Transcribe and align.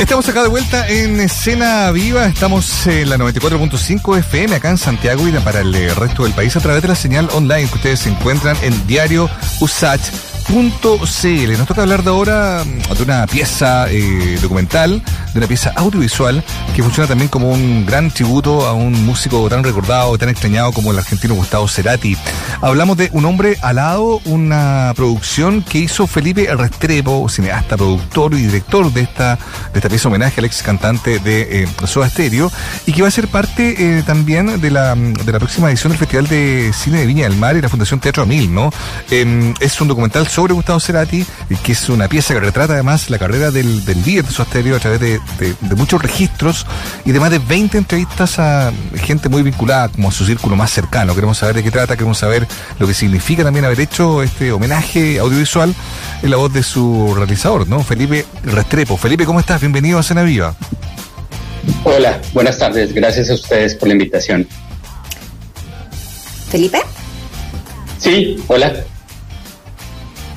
Estamos 0.00 0.28
acá 0.28 0.42
de 0.42 0.48
vuelta 0.48 0.88
en 0.88 1.20
Escena 1.20 1.90
Viva, 1.90 2.26
estamos 2.26 2.86
en 2.86 3.10
la 3.10 3.16
94.5 3.16 4.18
FM 4.18 4.54
acá 4.54 4.70
en 4.70 4.78
Santiago 4.78 5.26
y 5.26 5.32
para 5.32 5.60
el 5.60 5.74
resto 5.96 6.22
del 6.22 6.32
país 6.32 6.54
a 6.56 6.60
través 6.60 6.82
de 6.82 6.88
la 6.88 6.94
señal 6.94 7.28
online 7.32 7.68
que 7.68 7.74
ustedes 7.74 8.06
encuentran 8.06 8.56
en 8.62 8.86
Diario 8.86 9.28
Usach 9.60 10.00
.cl. 10.48 11.58
Nos 11.58 11.66
toca 11.66 11.82
hablar 11.82 12.02
de 12.02 12.10
ahora 12.10 12.64
mm, 12.64 12.94
de 12.94 13.02
una 13.02 13.26
pieza 13.26 13.90
eh, 13.90 14.38
documental, 14.40 15.02
de 15.32 15.38
una 15.38 15.46
pieza 15.46 15.72
audiovisual 15.76 16.42
que 16.74 16.82
funciona 16.82 17.06
también 17.06 17.28
como 17.28 17.50
un 17.50 17.84
gran 17.84 18.10
tributo 18.10 18.66
a 18.66 18.72
un 18.72 19.04
músico 19.04 19.48
tan 19.48 19.62
recordado, 19.62 20.16
tan 20.16 20.30
extrañado 20.30 20.72
como 20.72 20.90
el 20.92 20.98
argentino 20.98 21.34
Gustavo 21.34 21.68
Cerati. 21.68 22.16
Hablamos 22.62 22.96
de 22.96 23.10
Un 23.12 23.26
hombre 23.26 23.58
alado, 23.62 24.20
una 24.24 24.92
producción 24.96 25.62
que 25.62 25.78
hizo 25.78 26.06
Felipe 26.06 26.48
Restrepo, 26.54 27.28
cineasta, 27.28 27.76
productor 27.76 28.34
y 28.34 28.42
director 28.42 28.90
de 28.92 29.02
esta, 29.02 29.36
de 29.72 29.78
esta 29.78 29.88
pieza 29.88 30.08
homenaje 30.08 30.40
al 30.40 30.46
ex 30.46 30.62
cantante 30.62 31.18
de 31.18 31.64
eh, 31.64 31.68
Soda 31.84 32.08
Stereo 32.08 32.50
y 32.86 32.92
que 32.92 33.02
va 33.02 33.08
a 33.08 33.10
ser 33.10 33.28
parte 33.28 33.98
eh, 33.98 34.02
también 34.02 34.60
de 34.60 34.70
la, 34.70 34.94
de 34.94 35.32
la 35.32 35.38
próxima 35.38 35.68
edición 35.68 35.92
del 35.92 35.98
Festival 35.98 36.26
de 36.26 36.72
Cine 36.72 37.00
de 37.00 37.06
Viña 37.06 37.28
del 37.28 37.36
Mar 37.36 37.56
y 37.56 37.60
la 37.60 37.68
Fundación 37.68 38.00
Teatro 38.00 38.22
Amil, 38.22 38.52
¿no? 38.52 38.72
Em, 39.10 39.54
es 39.60 39.80
un 39.80 39.88
documental 39.88 40.26
sobre 40.26 40.37
Gustavo 40.38 40.78
Cerati, 40.78 41.24
que 41.64 41.72
es 41.72 41.88
una 41.88 42.08
pieza 42.08 42.32
que 42.32 42.40
retrata 42.40 42.74
además 42.74 43.10
la 43.10 43.18
carrera 43.18 43.50
del, 43.50 43.84
del 43.84 44.02
líder 44.04 44.24
de 44.24 44.30
su 44.30 44.42
astereo 44.42 44.76
a 44.76 44.78
través 44.78 45.00
de, 45.00 45.20
muchos 45.76 46.00
registros 46.00 46.66
y 47.04 47.12
de 47.12 47.20
más 47.20 47.30
de 47.30 47.38
20 47.38 47.76
entrevistas 47.78 48.38
a 48.38 48.72
gente 48.94 49.28
muy 49.28 49.42
vinculada 49.42 49.88
como 49.88 50.08
a 50.08 50.12
su 50.12 50.24
círculo 50.24 50.54
más 50.54 50.70
cercano. 50.70 51.14
Queremos 51.14 51.38
saber 51.38 51.56
de 51.56 51.62
qué 51.64 51.70
trata, 51.70 51.96
queremos 51.96 52.18
saber 52.18 52.46
lo 52.78 52.86
que 52.86 52.94
significa 52.94 53.42
también 53.42 53.64
haber 53.64 53.80
hecho 53.80 54.22
este 54.22 54.52
homenaje 54.52 55.18
audiovisual 55.18 55.74
en 56.22 56.30
la 56.30 56.36
voz 56.36 56.52
de 56.52 56.62
su 56.62 57.14
realizador, 57.16 57.66
¿no? 57.68 57.82
Felipe 57.82 58.24
Restrepo. 58.44 58.96
Felipe, 58.96 59.26
¿cómo 59.26 59.40
estás? 59.40 59.60
Bienvenido 59.60 59.98
a 59.98 60.02
Cena 60.02 60.22
Viva. 60.22 60.54
Hola, 61.84 62.20
buenas 62.32 62.58
tardes. 62.58 62.92
Gracias 62.92 63.30
a 63.30 63.34
ustedes 63.34 63.74
por 63.74 63.88
la 63.88 63.94
invitación. 63.94 64.46
¿Felipe? 66.48 66.80
Sí, 67.98 68.42
hola. 68.46 68.72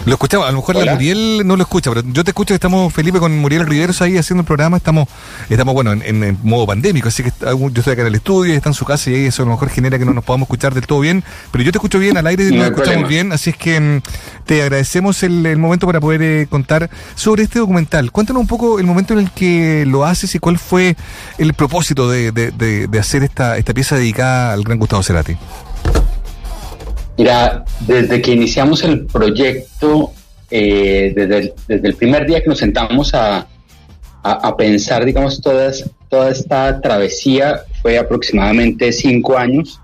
Lo 0.05 0.13
escuchamos, 0.13 0.47
a 0.47 0.51
lo 0.51 0.57
mejor 0.57 0.75
la 0.77 0.93
Muriel 0.93 1.43
no 1.45 1.55
lo 1.55 1.61
escucha, 1.61 1.91
pero 1.91 2.01
yo 2.07 2.23
te 2.23 2.31
escucho 2.31 2.49
que 2.49 2.55
estamos, 2.55 2.91
Felipe, 2.91 3.19
con 3.19 3.37
Muriel 3.37 3.67
Riveros 3.67 4.01
ahí 4.01 4.17
haciendo 4.17 4.41
el 4.41 4.47
programa, 4.47 4.77
estamos, 4.77 5.07
estamos 5.47 5.75
bueno, 5.75 5.91
en, 5.91 6.39
modo 6.41 6.65
pandémico, 6.65 7.09
así 7.09 7.21
que 7.21 7.31
yo 7.39 7.67
estoy 7.67 7.93
acá 7.93 8.01
en 8.01 8.07
el 8.07 8.15
estudio, 8.15 8.55
está 8.55 8.69
en 8.69 8.73
su 8.73 8.83
casa 8.83 9.11
y 9.11 9.25
eso 9.25 9.43
a 9.43 9.45
lo 9.45 9.51
mejor 9.51 9.69
genera 9.69 9.99
que 9.99 10.05
no 10.05 10.13
nos 10.13 10.23
podamos 10.23 10.47
escuchar 10.47 10.73
del 10.73 10.87
todo 10.87 11.01
bien, 11.01 11.23
pero 11.51 11.63
yo 11.63 11.71
te 11.71 11.77
escucho 11.77 11.99
bien 11.99 12.17
al 12.17 12.25
aire 12.25 12.45
y 12.45 12.55
nos 12.55 12.67
escuchamos 12.67 13.07
bien, 13.07 13.31
así 13.31 13.51
es 13.51 13.57
que 13.57 13.79
mm, 13.79 14.01
te 14.45 14.63
agradecemos 14.63 15.21
el, 15.21 15.57
momento 15.57 15.85
para 15.85 15.99
poder 15.99 16.23
eh, 16.23 16.47
contar 16.49 16.89
sobre 17.13 17.43
este 17.43 17.59
documental. 17.59 18.11
Cuéntanos 18.11 18.41
un 18.41 18.47
poco 18.47 18.79
el 18.79 18.87
momento 18.87 19.13
en 19.13 19.19
el 19.19 19.31
que 19.31 19.85
lo 19.85 20.05
haces 20.05 20.33
y 20.33 20.39
cuál 20.39 20.57
fue 20.57 20.95
el 21.37 21.53
propósito 21.53 22.09
de, 22.09 22.31
de, 22.31 22.51
de 22.87 22.99
hacer 22.99 23.23
esta, 23.23 23.57
esta 23.57 23.73
pieza 23.73 23.95
dedicada 23.95 24.53
al 24.53 24.63
gran 24.63 24.79
Gustavo 24.79 25.03
Cerati. 25.03 25.37
Mira, 27.21 27.63
desde 27.81 28.19
que 28.19 28.31
iniciamos 28.31 28.83
el 28.83 29.05
proyecto, 29.05 30.11
eh, 30.49 31.13
desde, 31.15 31.53
el, 31.67 31.93
primer 31.93 32.25
día 32.25 32.41
que 32.41 32.49
nos 32.49 32.57
sentamos 32.57 33.13
a, 33.13 33.47
pensar, 34.57 35.05
digamos, 35.05 35.39
todas, 35.39 35.87
toda 36.09 36.31
esta 36.31 36.81
travesía, 36.81 37.61
fue 37.83 37.99
aproximadamente 37.99 38.91
cinco 38.91 39.37
años. 39.37 39.79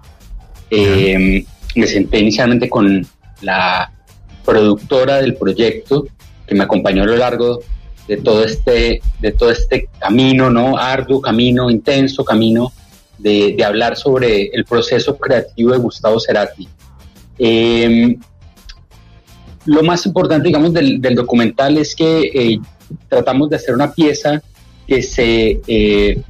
Eh, 0.71 1.45
me 1.75 1.85
senté 1.85 2.21
inicialmente 2.21 2.67
con 2.71 3.05
la 3.41 3.93
productora 4.43 5.17
del 5.17 5.35
proyecto, 5.35 6.07
que 6.47 6.55
me 6.55 6.63
acompañó 6.63 7.03
a 7.03 7.05
lo 7.05 7.17
largo 7.17 7.59
de 8.07 8.17
todo 8.17 8.43
este, 8.43 8.99
de 9.21 9.31
todo 9.33 9.51
este 9.51 9.89
camino, 9.99 10.49
¿no? 10.49 10.75
Arduo 10.75 11.21
camino, 11.21 11.69
intenso 11.69 12.25
camino 12.25 12.73
de, 13.19 13.53
de 13.55 13.63
hablar 13.63 13.95
sobre 13.95 14.45
el 14.47 14.65
proceso 14.65 15.19
creativo 15.19 15.73
de 15.73 15.77
Gustavo 15.77 16.19
Cerati. 16.19 16.67
Eh, 17.39 18.17
lo 19.67 19.83
más 19.83 20.05
importante, 20.05 20.47
digamos, 20.47 20.73
del, 20.73 21.01
documental 21.13 21.77
es 21.77 21.93
que 21.93 22.31
eh, 22.33 22.59
tratamos 23.09 23.49
de 23.49 23.57
hacer 23.57 23.75
una 23.75 23.91
pieza 23.91 24.41
que 24.87 25.03
se 25.03 25.59
eh, 25.67 26.21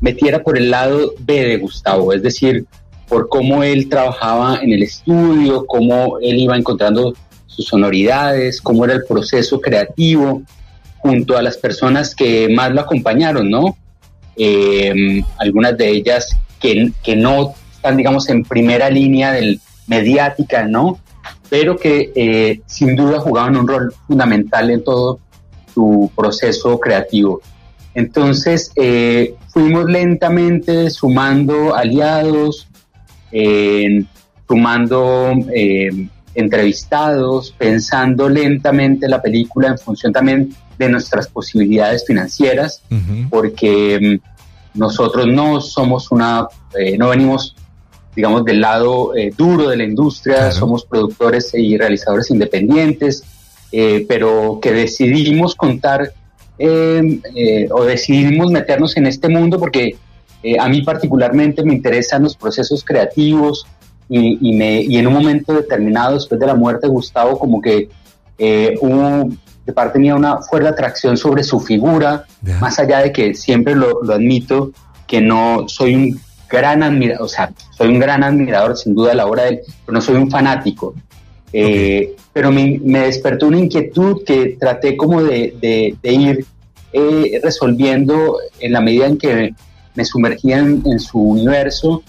metiera 0.00 0.42
por 0.42 0.56
el 0.56 0.70
lado 0.70 1.12
B 1.20 1.46
de 1.46 1.58
Gustavo, 1.58 2.14
es 2.14 2.22
decir, 2.22 2.64
por 3.06 3.28
cómo 3.28 3.62
él 3.62 3.90
trabajaba 3.90 4.60
en 4.62 4.72
el 4.72 4.82
estudio, 4.82 5.66
cómo 5.66 6.18
él 6.20 6.38
iba 6.38 6.56
encontrando 6.56 7.14
sus 7.46 7.66
sonoridades, 7.66 8.60
cómo 8.62 8.86
era 8.86 8.94
el 8.94 9.04
proceso 9.04 9.60
creativo 9.60 10.42
junto 10.96 11.36
a 11.36 11.42
las 11.42 11.58
personas 11.58 12.14
que 12.14 12.48
más 12.48 12.72
lo 12.72 12.80
acompañaron, 12.80 13.50
¿no? 13.50 13.76
Eh, 14.36 15.22
algunas 15.36 15.76
de 15.76 15.90
ellas 15.90 16.38
que, 16.58 16.90
que 17.02 17.16
no 17.16 17.54
están, 17.74 17.98
digamos, 17.98 18.30
en 18.30 18.44
primera 18.44 18.88
línea 18.88 19.32
del, 19.32 19.60
mediática, 19.88 20.64
¿no? 20.64 21.00
Pero 21.50 21.76
que 21.76 22.12
eh, 22.14 22.60
sin 22.66 22.94
duda 22.94 23.20
jugaban 23.20 23.56
un 23.56 23.66
rol 23.66 23.92
fundamental 24.06 24.70
en 24.70 24.84
todo 24.84 25.18
su 25.74 26.10
proceso 26.14 26.78
creativo. 26.78 27.40
Entonces, 27.94 28.70
eh, 28.76 29.34
fuimos 29.48 29.86
lentamente 29.86 30.90
sumando 30.90 31.74
aliados, 31.74 32.68
sumando 34.46 35.32
eh, 35.52 36.08
entrevistados, 36.34 37.54
pensando 37.58 38.28
lentamente 38.28 39.08
la 39.08 39.20
película 39.20 39.68
en 39.68 39.78
función 39.78 40.12
también 40.12 40.54
de 40.78 40.88
nuestras 40.88 41.26
posibilidades 41.28 42.06
financieras, 42.06 42.82
porque 43.30 44.20
mm, 44.22 44.78
nosotros 44.78 45.26
no 45.26 45.60
somos 45.60 46.12
una, 46.12 46.46
no 46.98 47.08
venimos 47.08 47.56
digamos, 48.14 48.44
del 48.44 48.60
lado 48.60 49.16
eh, 49.16 49.32
duro 49.36 49.68
de 49.68 49.76
la 49.76 49.84
industria, 49.84 50.50
somos 50.50 50.84
productores 50.84 51.52
y 51.54 51.76
realizadores 51.76 52.30
independientes, 52.30 53.22
eh, 53.70 54.04
pero 54.08 54.58
que 54.60 54.72
decidimos 54.72 55.54
contar 55.54 56.12
em, 56.58 57.20
eh, 57.34 57.68
o 57.70 57.84
decidimos 57.84 58.50
meternos 58.50 58.96
en 58.96 59.06
este 59.06 59.28
mundo 59.28 59.58
porque 59.60 59.96
a 60.58 60.68
mí 60.68 60.82
particularmente 60.82 61.64
me 61.64 61.74
interesan 61.74 62.22
los 62.22 62.36
procesos 62.36 62.84
creativos 62.84 63.66
y, 64.08 64.52
me, 64.52 64.80
y 64.82 64.96
en 64.96 65.06
un 65.06 65.12
momento 65.12 65.52
determinado, 65.52 66.14
después 66.14 66.40
de 66.40 66.46
la 66.46 66.54
muerte 66.54 66.86
de 66.86 66.92
Gustavo, 66.92 67.38
como 67.38 67.60
que 67.60 67.88
hubo 68.80 69.28
de 69.66 69.72
parte 69.72 69.98
mía 69.98 70.14
una 70.14 70.38
fuerte 70.38 70.68
atracción 70.68 71.16
sobre 71.16 71.42
su 71.42 71.60
figura, 71.60 72.24
más 72.60 72.78
allá 72.78 73.00
de 73.00 73.12
que 73.12 73.34
siempre 73.34 73.74
lo, 73.74 74.02
lo 74.02 74.14
admito, 74.14 74.70
que 75.06 75.20
no 75.20 75.68
soy 75.68 75.94
un 75.94 76.20
gran 76.48 76.82
admirador, 76.82 77.24
o 77.24 77.28
sea, 77.28 77.52
soy 77.76 77.88
un 77.88 77.98
gran 77.98 78.22
admirador 78.22 78.76
sin 78.76 78.94
duda 78.94 79.12
a 79.12 79.14
la 79.14 79.26
obra 79.26 79.44
de 79.44 79.48
él, 79.50 79.60
pero 79.84 79.94
no 79.94 80.00
soy 80.00 80.16
un 80.16 80.30
fanático. 80.30 80.94
Eh, 81.52 82.14
pero 82.32 82.52
me, 82.52 82.78
despertó 82.78 83.46
una 83.46 83.58
inquietud 83.58 84.22
que 84.24 84.56
traté 84.60 84.96
como 84.96 85.22
de, 85.22 85.96
ir 86.02 86.44
eh, 86.92 87.40
resolviendo 87.42 88.38
en 88.60 88.72
la 88.72 88.80
medida 88.80 89.06
en 89.06 89.18
que 89.18 89.54
me 89.94 90.04
sumergía 90.04 90.58
en, 90.58 91.00
su 91.00 91.18
universo 91.18 92.02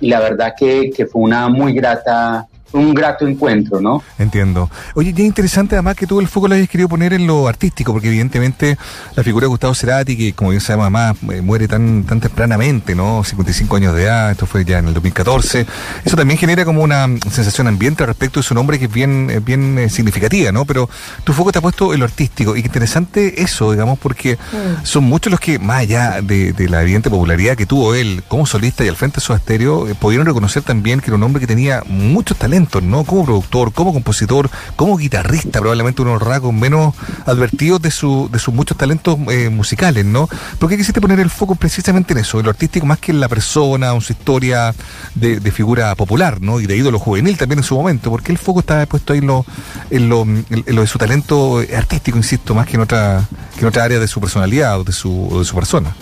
y 0.00 0.08
la 0.08 0.20
verdad 0.20 0.54
que, 0.56 0.90
que 0.90 1.06
fue 1.06 1.22
una 1.22 1.48
muy 1.48 1.72
grata 1.72 2.46
un 2.72 2.94
grato 2.94 3.26
encuentro, 3.26 3.80
¿no? 3.80 4.02
Entiendo. 4.18 4.70
Oye, 4.94 5.12
ya 5.12 5.24
interesante 5.24 5.74
además 5.74 5.96
que 5.96 6.06
tú 6.06 6.20
el 6.20 6.28
foco 6.28 6.48
lo 6.48 6.54
hayas 6.54 6.68
querido 6.68 6.88
poner 6.88 7.12
en 7.12 7.26
lo 7.26 7.48
artístico, 7.48 7.92
porque 7.92 8.08
evidentemente 8.08 8.76
la 9.14 9.22
figura 9.22 9.44
de 9.44 9.48
Gustavo 9.48 9.74
Cerati, 9.74 10.16
que 10.16 10.32
como 10.32 10.50
bien 10.50 10.60
sabemos 10.60 10.84
además 10.84 11.16
eh, 11.30 11.42
muere 11.42 11.68
tan, 11.68 12.04
tan 12.04 12.20
tempranamente, 12.20 12.94
¿no? 12.94 13.22
55 13.24 13.76
años 13.76 13.94
de 13.94 14.04
edad, 14.04 14.30
esto 14.30 14.46
fue 14.46 14.64
ya 14.64 14.78
en 14.78 14.88
el 14.88 14.94
2014, 14.94 15.66
eso 16.04 16.16
también 16.16 16.38
genera 16.38 16.64
como 16.64 16.82
una 16.82 17.06
sensación 17.30 17.68
ambiente 17.68 18.04
respecto 18.06 18.40
de 18.40 18.44
su 18.44 18.54
nombre 18.54 18.78
que 18.78 18.86
es 18.86 18.92
bien, 18.92 19.42
bien 19.44 19.78
eh, 19.78 19.88
significativa, 19.88 20.52
¿no? 20.52 20.64
Pero 20.64 20.88
tu 21.24 21.32
foco 21.32 21.52
te 21.52 21.58
ha 21.58 21.62
puesto 21.62 21.92
en 21.92 22.00
lo 22.00 22.06
artístico, 22.06 22.56
y 22.56 22.62
qué 22.62 22.68
interesante 22.68 23.42
eso, 23.42 23.72
digamos, 23.72 23.98
porque 23.98 24.36
mm. 24.36 24.84
son 24.84 25.04
muchos 25.04 25.30
los 25.30 25.40
que, 25.40 25.58
más 25.58 25.80
allá 25.80 26.20
de, 26.22 26.54
la 26.68 26.82
evidente 26.82 27.10
popularidad 27.10 27.56
que 27.56 27.66
tuvo 27.66 27.94
él 27.94 28.22
como 28.28 28.46
solista 28.46 28.84
y 28.84 28.88
al 28.88 28.96
frente 28.96 29.16
de 29.16 29.20
su 29.22 29.34
estéreo, 29.34 29.88
eh, 29.88 29.94
pudieron 29.94 30.26
reconocer 30.26 30.62
también 30.62 31.00
que 31.00 31.06
era 31.06 31.16
un 31.16 31.22
hombre 31.22 31.40
que 31.40 31.46
tenía 31.46 31.82
muchos 31.86 32.38
talentos 32.38 32.61
¿no? 32.82 33.04
Como 33.04 33.24
productor, 33.24 33.72
como 33.72 33.92
compositor, 33.92 34.50
como 34.76 34.96
guitarrista, 34.96 35.60
probablemente 35.60 36.02
unos 36.02 36.22
rasgos 36.22 36.52
menos 36.52 36.94
advertidos 37.26 37.82
de, 37.82 37.90
su, 37.90 38.28
de 38.32 38.38
sus 38.38 38.54
muchos 38.54 38.76
talentos 38.76 39.18
eh, 39.30 39.48
musicales, 39.48 40.04
¿no? 40.04 40.28
¿Por 40.58 40.68
qué 40.68 40.76
quisiste 40.76 41.00
poner 41.00 41.20
el 41.20 41.30
foco 41.30 41.54
precisamente 41.54 42.12
en 42.12 42.20
eso, 42.20 42.38
en 42.38 42.44
lo 42.44 42.50
artístico 42.50 42.86
más 42.86 42.98
que 42.98 43.12
en 43.12 43.20
la 43.20 43.28
persona, 43.28 43.92
en 43.92 44.00
su 44.00 44.12
historia 44.12 44.74
de, 45.14 45.40
figura 45.52 45.94
popular, 45.94 46.40
¿no? 46.40 46.60
Y 46.60 46.66
de 46.66 46.76
ídolo 46.76 46.98
juvenil 46.98 47.36
también 47.36 47.58
en 47.58 47.64
su 47.64 47.74
momento, 47.74 48.10
porque 48.10 48.32
el 48.32 48.38
foco 48.38 48.60
estaba 48.60 48.86
puesto 48.86 49.12
ahí 49.12 49.18
en 49.18 49.26
lo, 49.26 49.44
en 49.90 50.08
lo, 50.08 50.22
en 50.22 50.64
lo 50.66 50.80
de 50.80 50.86
su 50.86 50.98
talento 50.98 51.60
artístico, 51.76 52.16
insisto, 52.16 52.54
más 52.54 52.66
que 52.66 52.76
en 52.76 52.82
otra, 52.82 53.28
que 53.54 53.60
en 53.60 53.66
otra 53.66 53.84
área 53.84 53.98
de 53.98 54.08
su 54.08 54.20
personalidad 54.20 54.80
o 54.80 54.84
de 54.84 54.92
su, 54.92 55.28
o 55.30 55.40
de 55.40 55.44
su 55.44 55.54
persona. 55.54 55.94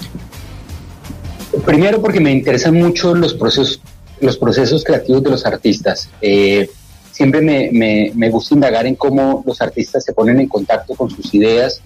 Primero 1.64 2.00
porque 2.00 2.20
me 2.20 2.32
interesan 2.32 2.74
mucho 2.74 3.14
los 3.14 3.34
procesos 3.34 3.80
los 4.20 4.38
procesos 4.38 4.84
creativos 4.84 5.22
de 5.22 5.30
los 5.30 5.46
artistas. 5.46 6.08
Eh, 6.20 6.68
siempre 7.10 7.40
me, 7.40 8.12
me, 8.14 8.30
gusta 8.30 8.54
indagar 8.54 8.86
en 8.86 8.94
cómo 8.94 9.42
los 9.46 9.60
artistas 9.60 10.04
se 10.04 10.12
ponen 10.12 10.40
en 10.40 10.48
contacto 10.48 10.94
con 10.94 11.10
sus 11.10 11.34
ideas 11.34 11.82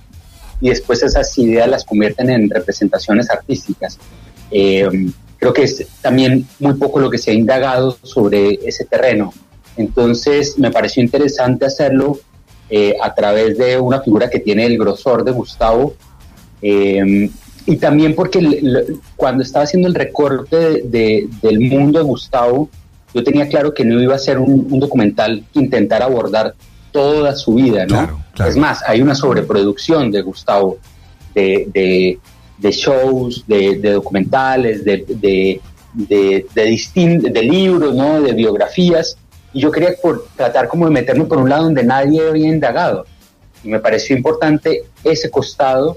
y 0.60 0.68
después 0.68 1.02
esas 1.02 1.36
ideas 1.38 1.68
las 1.68 1.84
convierten 1.84 2.30
en 2.30 2.50
representaciones 2.50 3.30
artísticas. 3.30 3.98
Eh, 4.50 4.88
creo 5.38 5.52
que 5.52 5.64
es 5.64 5.86
también 6.00 6.46
muy 6.58 6.74
poco 6.74 7.00
lo 7.00 7.10
que 7.10 7.18
se 7.18 7.30
ha 7.30 7.34
indagado 7.34 7.98
sobre 8.02 8.60
ese 8.64 8.84
terreno. 8.84 9.32
Entonces 9.76 10.58
me 10.58 10.70
pareció 10.70 11.02
interesante 11.02 11.66
hacerlo 11.66 12.18
eh, 12.70 12.96
a 13.02 13.14
través 13.14 13.58
de 13.58 13.78
una 13.78 14.00
figura 14.00 14.30
que 14.30 14.38
tiene 14.38 14.64
el 14.64 14.78
grosor 14.78 15.24
de 15.24 15.32
Gustavo 15.32 15.94
eh, 16.62 17.28
y 17.66 17.76
también 17.76 18.14
porque 18.14 18.86
cuando 19.16 19.42
estaba 19.42 19.64
haciendo 19.64 19.88
el 19.88 19.94
recorte 19.94 20.82
del 20.84 21.60
mundo 21.60 21.98
de 21.98 22.04
Gustavo, 22.04 22.68
yo 23.14 23.22
tenía 23.22 23.48
claro 23.48 23.72
que 23.72 23.84
no 23.84 24.02
iba 24.02 24.14
a 24.14 24.18
ser 24.18 24.38
un, 24.38 24.78
documental 24.78 25.44
que 25.52 25.60
intentara 25.60 26.04
abordar 26.04 26.54
toda 26.92 27.34
su 27.34 27.54
vida, 27.54 27.86
¿no? 27.86 28.22
Es 28.46 28.56
más, 28.56 28.82
hay 28.86 29.00
una 29.00 29.14
sobreproducción 29.14 30.10
de 30.10 30.22
Gustavo, 30.22 30.78
de, 31.34 32.18
shows, 32.60 33.44
de, 33.46 33.78
documentales, 33.78 34.84
de, 34.84 35.04
de, 35.08 36.46
de, 36.54 37.42
libros, 37.42 37.94
¿no? 37.94 38.20
De 38.20 38.32
biografías. 38.32 39.16
Y 39.52 39.60
yo 39.60 39.70
quería 39.70 39.90
por, 40.02 40.26
tratar 40.36 40.68
como 40.68 40.86
de 40.86 40.90
meterme 40.90 41.24
por 41.24 41.38
un 41.38 41.48
lado 41.48 41.64
donde 41.64 41.84
nadie 41.84 42.28
había 42.28 42.48
indagado. 42.48 43.06
Y 43.62 43.68
me 43.68 43.78
pareció 43.78 44.16
importante 44.16 44.84
ese 45.02 45.30
costado, 45.30 45.96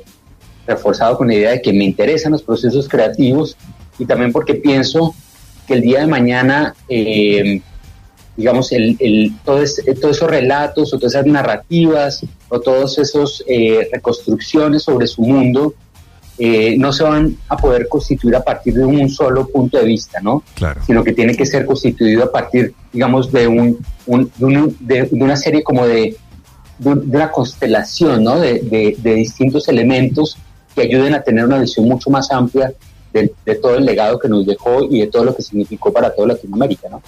reforzado 0.68 1.18
con 1.18 1.28
la 1.28 1.36
idea 1.36 1.52
de 1.52 1.62
que 1.62 1.74
me 1.74 1.86
interesan 1.86 2.34
los 2.34 2.44
procesos 2.44 2.88
creativos 2.88 3.56
y 3.98 4.06
también 4.06 4.32
porque 4.32 4.56
pienso 4.56 5.16
que 5.66 5.76
el 5.76 5.82
día 5.82 6.02
de 6.02 6.08
mañana, 6.08 6.76
eh, 6.88 7.62
digamos, 8.36 8.72
el, 8.72 8.96
el, 9.00 9.34
todos 9.44 9.80
esos 9.80 10.30
relatos 10.30 10.94
o 10.94 10.98
todas 10.98 11.16
esas 11.16 11.26
narrativas 11.26 12.26
o 12.50 12.60
todas 12.60 12.98
esas 12.98 13.44
eh, 13.48 13.90
reconstrucciones 13.92 14.84
sobre 14.84 15.08
su 15.08 15.22
mundo 15.22 15.74
eh, 16.40 16.78
no 16.78 16.94
se 16.94 17.04
van 17.04 17.36
a 17.50 17.58
poder 17.58 17.88
constituir 17.88 18.36
a 18.36 18.44
partir 18.44 18.76
de 18.76 18.86
un 18.86 19.10
solo 19.10 19.48
punto 19.48 19.80
de 19.80 19.86
vista, 19.86 20.20
¿no? 20.22 20.44
Claro. 20.54 20.82
Sino 20.86 21.04
que 21.04 21.14
tiene 21.14 21.36
que 21.36 21.48
ser 21.48 21.66
constituido 21.66 22.26
a 22.26 22.32
partir, 22.32 22.76
digamos, 22.94 23.32
de, 23.32 23.48
un, 23.48 23.84
de, 24.80 25.08
una 25.12 25.36
serie 25.36 25.64
como 25.64 25.88
de, 25.88 26.16
de, 26.78 26.92
una 26.92 27.32
constelación, 27.32 28.24
¿no? 28.24 28.40
De, 28.40 28.96
distintos 29.02 29.68
elementos 29.68 30.38
que 30.78 30.84
ayuden 30.84 31.16
a 31.16 31.24
tener 31.24 31.44
una 31.44 31.58
visión 31.58 31.88
mucho 31.88 32.12
más 32.12 32.32
amplia 32.32 32.72
de, 33.12 33.56
todo 33.56 33.78
el 33.78 33.86
legado 33.86 34.20
que 34.20 34.30
nos 34.30 34.46
dejó 34.46 34.84
y 34.84 35.00
de 35.00 35.08
todo 35.08 35.26
lo 35.26 35.36
que 35.36 35.42
significó 35.42 35.92
para 35.92 36.14
toda 36.14 36.30
Latinoamérica, 36.30 36.88
¿no? 36.88 37.02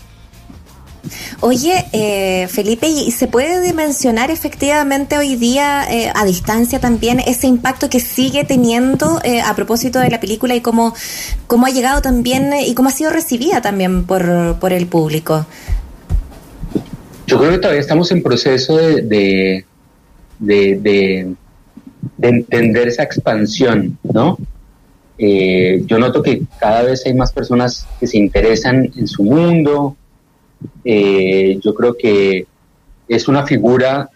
Oye, 1.42 1.86
eh, 1.94 2.48
Felipe, 2.50 2.88
¿y 2.88 3.12
se 3.12 3.28
puede 3.28 3.62
dimensionar 3.62 4.32
efectivamente 4.32 5.18
hoy 5.18 5.36
día 5.36 5.86
eh, 5.90 6.12
a 6.14 6.26
distancia 6.26 6.80
también 6.80 7.20
ese 7.20 7.48
impacto 7.48 7.90
que 7.90 8.00
sigue 8.00 8.44
teniendo 8.44 9.22
eh, 9.24 9.40
a 9.40 9.56
propósito 9.56 10.00
de 10.00 10.10
la 10.10 10.20
película 10.20 10.56
y 10.56 10.62
cómo, 10.62 10.94
cómo 11.48 11.68
ha 11.68 11.70
llegado 11.70 12.02
también 12.02 12.52
y 12.66 12.74
cómo 12.74 12.90
ha 12.90 12.92
sido 12.92 13.12
recibida 13.12 13.62
también 13.62 14.06
por, 14.06 14.60
por 14.60 14.74
el 14.74 14.88
público? 14.88 15.46
Yo 17.28 17.38
creo 17.38 17.52
que 17.52 17.60
todavía 17.60 17.82
estamos 17.82 18.12
en 18.12 18.24
proceso 18.24 18.76
de, 18.78 19.04
de, 19.04 19.66
de, 20.40 20.80
de 20.82 21.36
entender 22.22 22.88
esa 22.88 23.04
expansión, 23.04 23.98
¿no? 24.04 24.38
Eh, 25.18 25.84
yo 25.86 26.00
noto 26.00 26.24
que 26.24 26.44
cada 26.60 26.84
vez 26.84 27.06
hay 27.06 27.14
más 27.14 27.34
personas 27.34 27.86
que 28.00 28.08
se 28.08 28.18
interesan 28.18 28.90
en 28.96 29.08
su 29.08 29.24
mundo. 29.24 29.98
Eh, 30.86 31.60
yo 31.62 31.74
creo 31.76 31.96
que 31.98 32.46
es 33.08 33.28
una 33.28 33.46
figura 33.46 34.10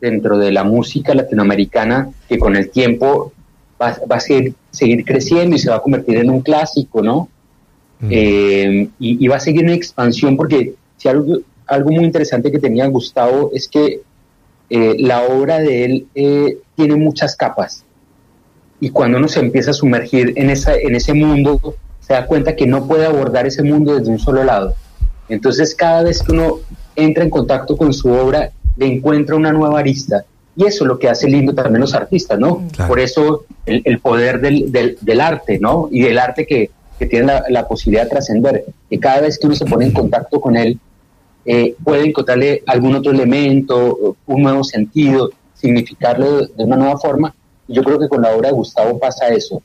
dentro 0.00 0.36
de 0.36 0.52
la 0.52 0.64
música 0.64 1.14
latinoamericana 1.14 2.10
que 2.28 2.38
con 2.38 2.56
el 2.56 2.68
tiempo 2.70 3.32
va, 3.80 3.96
a 4.10 4.20
seguir, 4.20 5.04
creciendo 5.04 5.56
y 5.56 5.58
se 5.58 5.70
va 5.70 5.76
a 5.76 5.80
convertir 5.82 6.18
en 6.18 6.28
un 6.28 6.40
clásico, 6.42 7.02
¿no? 7.02 7.28
Mm. 8.00 8.08
Eh, 8.10 8.88
y, 8.98 9.26
va 9.28 9.36
a 9.36 9.40
seguir 9.40 9.64
en 9.64 9.70
expansión 9.70 10.36
porque 10.36 10.74
si 10.98 11.08
algo, 11.08 11.38
algo 11.66 11.90
muy 11.90 12.04
interesante 12.04 12.50
que 12.50 12.58
tenía 12.58 12.86
Gustavo 12.86 13.50
es 13.54 13.66
que 13.66 14.02
la 14.70 15.22
obra 15.24 15.58
de 15.58 15.84
él 15.84 16.58
tiene 16.74 16.96
muchas 16.96 17.36
capas 17.36 17.84
y 18.84 18.90
cuando 18.90 19.16
uno 19.16 19.28
se 19.28 19.40
empieza 19.40 19.70
a 19.70 19.74
sumergir 19.74 20.34
en, 20.36 20.50
esa, 20.50 20.74
en 20.74 20.94
ese 20.94 21.14
mundo, 21.14 21.74
se 22.00 22.12
da 22.12 22.26
cuenta 22.26 22.54
que 22.54 22.66
no 22.66 22.86
puede 22.86 23.06
abordar 23.06 23.46
ese 23.46 23.62
mundo 23.62 23.94
desde 23.98 24.10
un 24.10 24.18
solo 24.18 24.44
lado. 24.44 24.74
Entonces 25.30 25.74
cada 25.74 26.02
vez 26.02 26.22
que 26.22 26.32
uno 26.32 26.58
entra 26.94 27.24
en 27.24 27.30
contacto 27.30 27.78
con 27.78 27.94
su 27.94 28.10
obra, 28.10 28.50
le 28.76 28.86
encuentra 28.86 29.36
una 29.36 29.52
nueva 29.52 29.78
arista. 29.78 30.26
Y 30.54 30.66
eso 30.66 30.84
es 30.84 30.88
lo 30.88 30.98
que 30.98 31.08
hace 31.08 31.28
lindo 31.28 31.54
también 31.54 31.80
los 31.80 31.94
artistas, 31.94 32.38
¿no? 32.38 32.68
Por 32.86 33.00
eso 33.00 33.46
el, 33.64 33.98
poder 34.00 34.40
del, 34.40 34.70
del, 35.00 35.20
arte, 35.20 35.58
¿no? 35.58 35.88
Y 35.90 36.02
del 36.02 36.18
arte 36.18 36.46
que, 36.46 36.70
que 36.98 37.06
tiene 37.06 37.26
la, 37.26 37.44
la, 37.48 37.66
posibilidad 37.66 38.04
de 38.04 38.10
trascender. 38.10 38.64
Que 38.88 39.00
cada 39.00 39.22
vez 39.22 39.38
que 39.38 39.46
uno 39.46 39.56
se 39.56 39.64
pone 39.64 39.86
en 39.86 39.92
contacto 39.92 40.42
con 40.42 40.56
él, 40.56 40.78
eh, 41.46 41.74
puede 41.82 42.06
encontrarle 42.06 42.62
algún 42.66 42.94
otro 42.94 43.12
elemento, 43.12 44.16
un 44.26 44.42
nuevo 44.42 44.64
sentido, 44.64 45.30
significarlo 45.54 46.46
de 46.46 46.64
una 46.64 46.76
nueva 46.76 46.98
forma 46.98 47.34
yo 47.68 47.82
creo 47.82 47.98
que 47.98 48.08
con 48.08 48.22
la 48.22 48.34
obra 48.34 48.48
de 48.48 48.54
Gustavo 48.54 48.98
pasa 48.98 49.28
eso. 49.28 49.62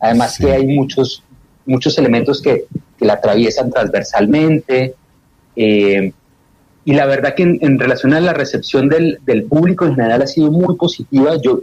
Además 0.00 0.38
que 0.38 0.50
hay 0.52 0.66
muchos, 0.66 1.22
muchos 1.64 1.96
elementos 1.98 2.42
que, 2.42 2.64
la 2.98 3.14
atraviesan 3.14 3.70
transversalmente. 3.70 4.94
Eh, 5.54 6.12
y 6.86 6.94
la 6.94 7.04
verdad 7.04 7.34
que 7.34 7.42
en, 7.42 7.78
relación 7.78 8.14
a 8.14 8.20
la 8.20 8.32
recepción 8.32 8.88
del, 8.88 9.20
público 9.50 9.84
en 9.84 9.96
general 9.96 10.22
ha 10.22 10.26
sido 10.26 10.50
muy 10.50 10.76
positiva. 10.76 11.36
Yo 11.42 11.60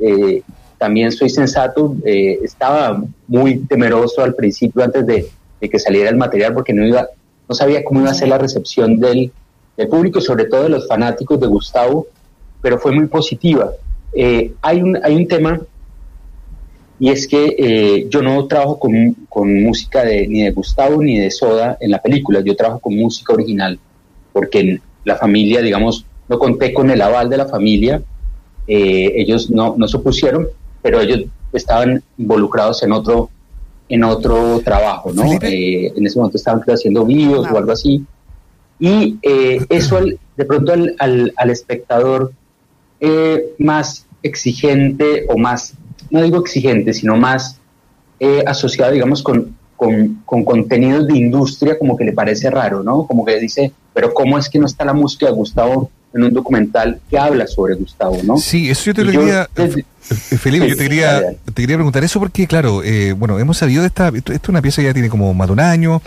eh, 0.00 0.42
también 0.76 1.12
soy 1.12 1.30
sensato, 1.30 1.96
eh, 2.04 2.40
estaba 2.42 3.04
muy 3.28 3.58
temeroso 3.58 4.22
al 4.24 4.34
principio 4.34 4.82
antes 4.82 5.06
de, 5.06 5.28
que 5.60 5.78
saliera 5.78 6.10
el 6.10 6.16
material 6.16 6.54
porque 6.54 6.72
no 6.72 6.84
iba, 6.84 7.06
no 7.48 7.54
sabía 7.54 7.84
cómo 7.84 8.00
iba 8.00 8.10
a 8.10 8.14
ser 8.14 8.28
la 8.28 8.38
recepción 8.38 9.00
del, 9.00 9.32
del 9.76 9.88
público, 9.88 10.20
sobre 10.20 10.46
todo 10.46 10.64
de 10.64 10.68
los 10.68 10.86
fanáticos 10.86 11.40
de 11.40 11.46
Gustavo, 11.46 12.06
pero 12.60 12.78
fue 12.78 12.92
muy 12.92 13.06
positiva. 13.06 13.70
Eh, 14.12 14.52
hay, 14.62 14.82
un, 14.82 14.98
hay 15.02 15.14
un 15.14 15.26
tema 15.28 15.60
y 17.00 17.10
es 17.10 17.28
que 17.28 17.54
eh, 17.58 18.06
yo 18.08 18.22
no 18.22 18.46
trabajo 18.46 18.78
con, 18.78 19.14
con 19.28 19.62
música 19.62 20.04
de, 20.04 20.26
ni 20.26 20.42
de 20.42 20.50
Gustavo 20.50 21.02
ni 21.02 21.18
de 21.18 21.30
Soda 21.30 21.78
en 21.80 21.92
la 21.92 22.02
película, 22.02 22.40
yo 22.40 22.56
trabajo 22.56 22.80
con 22.80 22.96
música 22.96 23.32
original, 23.32 23.78
porque 24.32 24.80
la 25.04 25.16
familia, 25.16 25.62
digamos, 25.62 26.04
no 26.28 26.38
conté 26.38 26.74
con 26.74 26.90
el 26.90 27.00
aval 27.00 27.30
de 27.30 27.36
la 27.36 27.46
familia, 27.46 28.02
eh, 28.66 29.12
ellos 29.16 29.48
no, 29.50 29.74
no 29.78 29.86
se 29.86 29.96
opusieron, 29.96 30.48
pero 30.82 31.00
ellos 31.00 31.24
estaban 31.52 32.02
involucrados 32.18 32.82
en 32.82 32.92
otro 32.92 33.30
en 33.88 34.04
otro 34.04 34.60
trabajo, 34.64 35.12
¿no? 35.12 35.24
en 35.24 36.06
ese 36.06 36.18
momento 36.18 36.36
estaban 36.36 36.62
haciendo 36.66 37.04
videos 37.04 37.46
o 37.50 37.56
algo 37.56 37.72
así. 37.72 38.04
Y 38.80 39.18
eso 39.22 40.00
de 40.36 40.44
pronto 40.44 40.72
al, 40.72 40.94
al, 40.98 41.32
al 41.36 41.50
espectador 41.50 42.32
eh, 43.00 43.54
más 43.58 44.06
exigente 44.22 45.24
o 45.28 45.38
más, 45.38 45.74
no 46.10 46.22
digo 46.22 46.38
exigente, 46.38 46.92
sino 46.92 47.16
más 47.16 47.58
eh, 48.18 48.42
asociado, 48.46 48.92
digamos, 48.92 49.22
con, 49.22 49.56
con, 49.76 50.22
con, 50.24 50.44
contenidos 50.44 51.06
de 51.06 51.16
industria, 51.16 51.78
como 51.78 51.96
que 51.96 52.04
le 52.04 52.12
parece 52.12 52.50
raro, 52.50 52.82
¿no? 52.82 53.06
Como 53.06 53.24
que 53.24 53.38
dice, 53.38 53.72
pero 53.94 54.12
¿cómo 54.12 54.36
es 54.36 54.48
que 54.48 54.58
no 54.58 54.66
está 54.66 54.84
la 54.84 54.94
música 54.94 55.26
de 55.26 55.32
Gustavo 55.32 55.90
en 56.12 56.24
un 56.24 56.32
documental 56.32 57.00
que 57.08 57.18
habla 57.18 57.46
sobre 57.46 57.74
Gustavo, 57.74 58.18
¿no? 58.24 58.38
Sí, 58.38 58.68
eso 58.68 58.86
yo 58.86 58.94
te 58.94 59.04
lo 59.04 59.10
diría... 59.12 59.48
Eh, 59.56 59.84
Felipe, 60.00 60.68
yo 60.68 60.76
te 60.76 60.84
quería, 60.84 61.20
te 61.44 61.52
quería 61.52 61.76
preguntar 61.76 62.02
eso 62.02 62.18
porque, 62.18 62.46
claro, 62.46 62.82
eh, 62.82 63.12
bueno, 63.12 63.38
hemos 63.38 63.58
sabido 63.58 63.82
de 63.82 63.88
esta, 63.88 64.08
esto, 64.08 64.32
es 64.32 64.40
una 64.48 64.62
pieza 64.62 64.80
que 64.80 64.88
ya 64.88 64.94
tiene 64.94 65.08
como 65.08 65.34
más 65.34 65.48
de 65.48 65.52
un 65.52 65.60
año, 65.60 66.00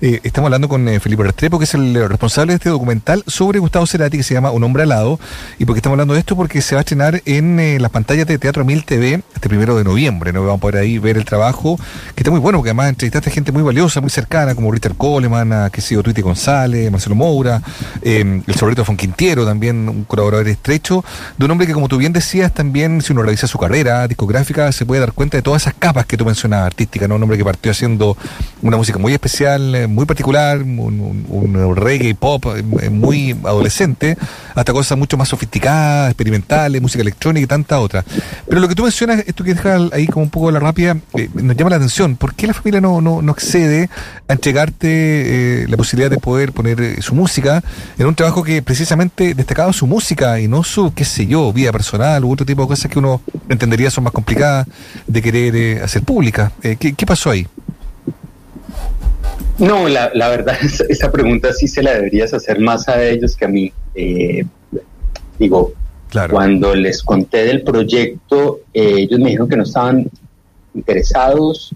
eh, 0.00 0.20
estamos 0.24 0.48
hablando 0.48 0.68
con 0.68 0.86
Felipe 1.00 1.22
Restrepo, 1.22 1.58
que 1.58 1.64
es 1.64 1.74
el 1.74 2.08
responsable 2.08 2.52
de 2.52 2.56
este 2.56 2.68
documental 2.68 3.22
sobre 3.26 3.58
Gustavo 3.58 3.86
Cerati, 3.86 4.18
que 4.18 4.22
se 4.22 4.34
llama 4.34 4.50
Un 4.50 4.62
hombre 4.64 4.82
alado, 4.82 5.18
y 5.58 5.64
porque 5.64 5.78
estamos 5.78 5.94
hablando 5.94 6.14
de 6.14 6.20
esto 6.20 6.36
porque 6.36 6.60
se 6.60 6.74
va 6.74 6.80
a 6.80 6.82
estrenar 6.82 7.22
en 7.24 7.80
las 7.80 7.90
pantallas 7.90 8.26
de 8.26 8.38
Teatro 8.38 8.64
Mil 8.64 8.84
TV 8.84 9.22
este 9.34 9.48
primero 9.48 9.76
de 9.76 9.84
noviembre, 9.84 10.32
¿no? 10.32 10.40
Vamos 10.40 10.58
a 10.58 10.60
poder 10.60 10.82
ahí 10.82 10.98
ver 10.98 11.16
el 11.16 11.24
trabajo, 11.24 11.78
que 12.14 12.20
está 12.20 12.30
muy 12.30 12.40
bueno, 12.40 12.58
porque 12.58 12.70
además 12.70 12.90
entrevistaste 12.90 13.30
a 13.30 13.32
gente 13.32 13.52
muy 13.52 13.62
valiosa, 13.62 14.00
muy 14.00 14.10
cercana, 14.10 14.54
como 14.54 14.70
Richard 14.70 14.96
Coleman, 14.96 15.52
a, 15.52 15.70
que 15.70 15.80
sido 15.80 16.02
Tuiti 16.02 16.20
González, 16.20 16.90
Marcelo 16.90 17.14
Moura, 17.14 17.62
el 18.02 18.42
sobrito 18.58 18.84
Fonquintiero, 18.84 19.46
también 19.46 19.88
un 19.88 20.04
colaborador 20.04 20.48
estrecho, 20.48 21.04
de 21.38 21.44
un 21.44 21.50
hombre 21.52 21.66
que, 21.66 21.72
como 21.72 21.88
tú 21.88 21.96
bien 21.96 22.12
decías, 22.12 22.52
también, 22.52 23.00
si 23.00 23.12
uno 23.12 23.22
su 23.36 23.58
carrera 23.58 24.08
discográfica, 24.08 24.72
se 24.72 24.86
puede 24.86 25.00
dar 25.00 25.12
cuenta 25.12 25.36
de 25.36 25.42
todas 25.42 25.62
esas 25.62 25.74
capas 25.74 26.06
que 26.06 26.16
tú 26.16 26.24
mencionabas, 26.24 26.66
artísticas, 26.66 27.08
¿no? 27.08 27.16
Un 27.16 27.22
hombre 27.22 27.36
que 27.36 27.44
partió 27.44 27.70
haciendo 27.70 28.16
una 28.62 28.76
música 28.76 28.98
muy 28.98 29.12
especial, 29.12 29.74
eh, 29.74 29.86
muy 29.86 30.06
particular, 30.06 30.58
un, 30.62 31.76
reggae 31.76 32.14
pop 32.14 32.44
eh, 32.80 32.90
muy 32.90 33.32
adolescente, 33.44 34.16
hasta 34.54 34.72
cosas 34.72 34.96
mucho 34.96 35.16
más 35.16 35.28
sofisticadas, 35.28 36.10
experimentales, 36.10 36.80
música 36.80 37.02
electrónica 37.02 37.44
y 37.44 37.46
tantas 37.46 37.78
otras. 37.78 38.04
Pero 38.48 38.60
lo 38.60 38.68
que 38.68 38.74
tú 38.74 38.82
mencionas, 38.84 39.22
esto 39.26 39.44
que 39.44 39.54
deja 39.54 39.76
ahí 39.92 40.06
como 40.06 40.24
un 40.24 40.30
poco 40.30 40.50
la 40.50 40.60
rápida, 40.60 40.96
eh, 41.14 41.28
nos 41.34 41.56
llama 41.56 41.70
la 41.70 41.76
atención. 41.76 42.16
¿Por 42.16 42.34
qué 42.34 42.46
la 42.46 42.54
familia 42.54 42.80
no, 42.80 43.00
no, 43.00 43.20
no 43.20 43.32
accede 43.32 43.90
a 44.28 44.32
entregarte 44.32 45.66
la 45.68 45.76
posibilidad 45.76 46.10
de 46.10 46.18
poder 46.18 46.52
poner 46.52 47.02
su 47.02 47.14
música 47.14 47.62
en 47.98 48.06
un 48.06 48.14
trabajo 48.14 48.42
que 48.42 48.62
precisamente 48.62 49.34
destacaba 49.34 49.72
su 49.72 49.86
música 49.86 50.40
y 50.40 50.48
no 50.48 50.62
su, 50.64 50.92
qué 50.94 51.04
sé 51.04 51.26
yo, 51.26 51.52
vida 51.52 51.72
personal 51.72 52.24
u 52.24 52.32
otro 52.32 52.46
tipo 52.46 52.62
de 52.62 52.68
cosas 52.68 52.90
que 52.90 52.98
uno 52.98 53.20
entendería 53.48 53.90
son 53.90 54.04
más 54.04 54.12
complicadas 54.12 54.66
de 55.06 55.22
querer 55.22 55.82
hacer 55.82 56.02
públicas. 56.02 56.52
¿qué, 56.60 57.06
pasó 57.06 57.30
ahí? 57.30 57.46
No, 59.58 59.88
la, 59.88 60.10
la 60.14 60.28
verdad, 60.28 60.56
esa 60.88 61.10
pregunta 61.10 61.52
sí 61.52 61.68
se 61.68 61.82
la 61.82 61.94
deberías 61.94 62.32
hacer 62.34 62.60
más 62.60 62.88
a 62.88 63.02
ellos 63.02 63.36
que 63.36 63.44
a 63.44 63.48
mí. 63.48 63.72
digo, 65.38 65.72
claro. 66.10 66.34
cuando 66.34 66.74
les 66.74 67.02
conté 67.02 67.44
del 67.44 67.62
proyecto, 67.62 68.60
ellos 68.72 69.18
me 69.20 69.26
dijeron 69.26 69.48
que 69.48 69.56
no 69.56 69.62
estaban 69.62 70.10
interesados 70.74 71.74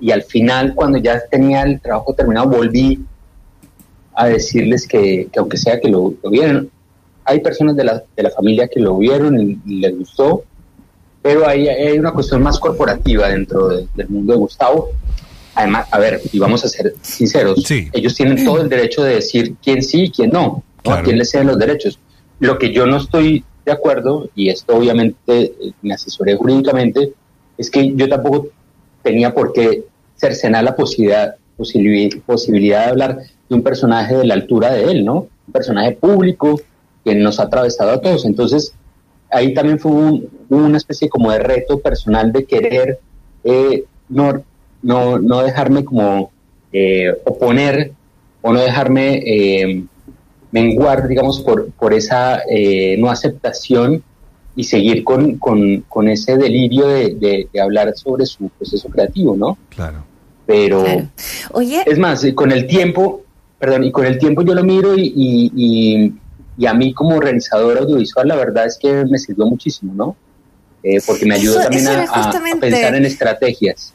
y 0.00 0.12
al 0.12 0.22
final, 0.22 0.74
cuando 0.74 0.98
ya 0.98 1.20
tenía 1.28 1.62
el 1.62 1.80
trabajo 1.80 2.14
terminado, 2.14 2.48
volví 2.48 3.04
a 4.14 4.28
decirles 4.28 4.86
que, 4.86 5.28
aunque 5.36 5.56
sea 5.56 5.80
que 5.80 5.88
lo, 5.88 6.14
vieron, 6.30 6.70
hay 7.24 7.40
personas 7.40 7.74
de 7.74 7.84
la, 7.84 8.02
de 8.16 8.22
la, 8.22 8.30
familia 8.30 8.68
que 8.68 8.78
lo 8.78 8.98
vieron 8.98 9.40
y, 9.40 9.80
les 9.80 9.98
gustó, 9.98 10.44
pero 11.24 11.48
hay, 11.48 11.68
hay, 11.68 11.98
una 11.98 12.12
cuestión 12.12 12.42
más 12.42 12.58
corporativa 12.58 13.30
dentro 13.30 13.68
del 13.68 14.08
mundo 14.10 14.34
de 14.34 14.38
Gustavo. 14.40 14.90
Además, 15.54 15.88
a 15.90 15.98
ver, 15.98 16.20
y 16.30 16.38
vamos 16.38 16.62
a 16.66 16.68
ser 16.68 16.94
sinceros, 17.00 17.64
ellos 17.70 18.14
tienen 18.14 18.44
todo 18.44 18.60
el 18.60 18.68
derecho 18.68 19.02
de 19.02 19.14
decir 19.14 19.54
quién 19.62 19.82
sí 19.82 20.02
y 20.02 20.10
quién 20.10 20.28
no, 20.28 20.62
a 20.84 21.00
quién 21.00 21.16
les 21.16 21.30
ceden 21.30 21.46
los 21.46 21.58
derechos. 21.58 21.98
Lo 22.40 22.58
que 22.58 22.74
yo 22.74 22.84
no 22.84 22.98
estoy 22.98 23.42
de 23.64 23.72
acuerdo, 23.72 24.28
y 24.34 24.50
esto 24.50 24.76
obviamente 24.76 25.16
eh, 25.26 25.72
me 25.80 25.94
asesoré 25.94 26.36
jurídicamente, 26.36 27.14
es 27.56 27.70
que 27.70 27.94
yo 27.94 28.06
tampoco 28.06 28.48
tenía 29.02 29.32
por 29.32 29.54
qué 29.54 29.84
cercenar 30.16 30.64
la 30.64 30.76
posibilidad, 30.76 31.36
posibilidad 32.26 32.84
de 32.84 32.90
hablar 32.90 33.18
de 33.48 33.54
un 33.54 33.62
personaje 33.62 34.14
de 34.14 34.26
la 34.26 34.34
altura 34.34 34.74
de 34.74 34.90
él, 34.90 35.06
¿no? 35.06 35.28
Un 35.46 35.52
personaje 35.54 35.92
público 35.92 36.60
que 37.02 37.14
nos 37.14 37.40
ha 37.40 37.44
atravesado 37.44 37.92
a 37.92 38.00
todos. 38.02 38.26
Entonces, 38.26 38.74
ahí 39.34 39.52
también 39.52 39.78
fue 39.78 39.92
una 40.48 40.76
especie 40.76 41.08
como 41.08 41.30
de 41.32 41.38
reto 41.38 41.80
personal 41.80 42.32
de 42.32 42.44
querer 42.44 42.98
eh, 43.42 43.84
no, 44.08 44.42
no, 44.82 45.18
no, 45.18 45.42
dejarme 45.42 45.84
como 45.84 46.30
eh, 46.72 47.12
oponer 47.24 47.92
o 48.40 48.52
no 48.52 48.60
dejarme 48.60 49.22
eh, 49.26 49.84
menguar, 50.50 51.08
digamos, 51.08 51.40
por, 51.40 51.70
por 51.72 51.92
esa 51.92 52.40
no 52.98 53.10
aceptación 53.10 54.02
y 54.56 54.64
seguir 54.64 55.02
con, 55.02 55.38
con, 55.38 55.80
con 55.88 56.08
ese 56.08 56.36
delirio 56.36 56.86
de, 56.86 57.48
de, 57.52 57.60
hablar 57.60 57.92
sobre 57.96 58.24
su 58.24 58.48
proceso 58.50 58.88
creativo, 58.88 59.36
¿no? 59.36 59.58
Claro. 59.68 60.04
Pero, 60.46 60.84
Oye. 61.52 61.82
es 61.86 61.98
más, 61.98 62.24
con 62.34 62.52
el 62.52 62.66
tiempo, 62.66 63.22
perdón, 63.58 63.84
y 63.84 63.90
con 63.90 64.06
el 64.06 64.18
tiempo 64.18 64.42
yo 64.42 64.54
lo 64.54 64.62
miro 64.62 64.96
y, 64.96 65.12
y, 65.16 65.52
y, 65.56 66.12
a 66.66 66.74
mí 66.74 66.94
como 66.94 67.20
realizador 67.20 67.78
audiovisual 67.78 68.28
la 68.28 68.36
verdad 68.36 68.66
es 68.66 68.78
que 68.78 69.04
me 69.04 69.18
sirvió 69.18 69.46
muchísimo, 69.46 69.92
¿no? 69.94 70.16
Eh, 70.82 71.00
porque 71.06 71.24
me 71.24 71.34
ayudó 71.34 71.60
también 71.62 71.88
a, 71.88 72.30
pensar 72.60 72.94
en 72.94 73.04
estrategias. 73.06 73.94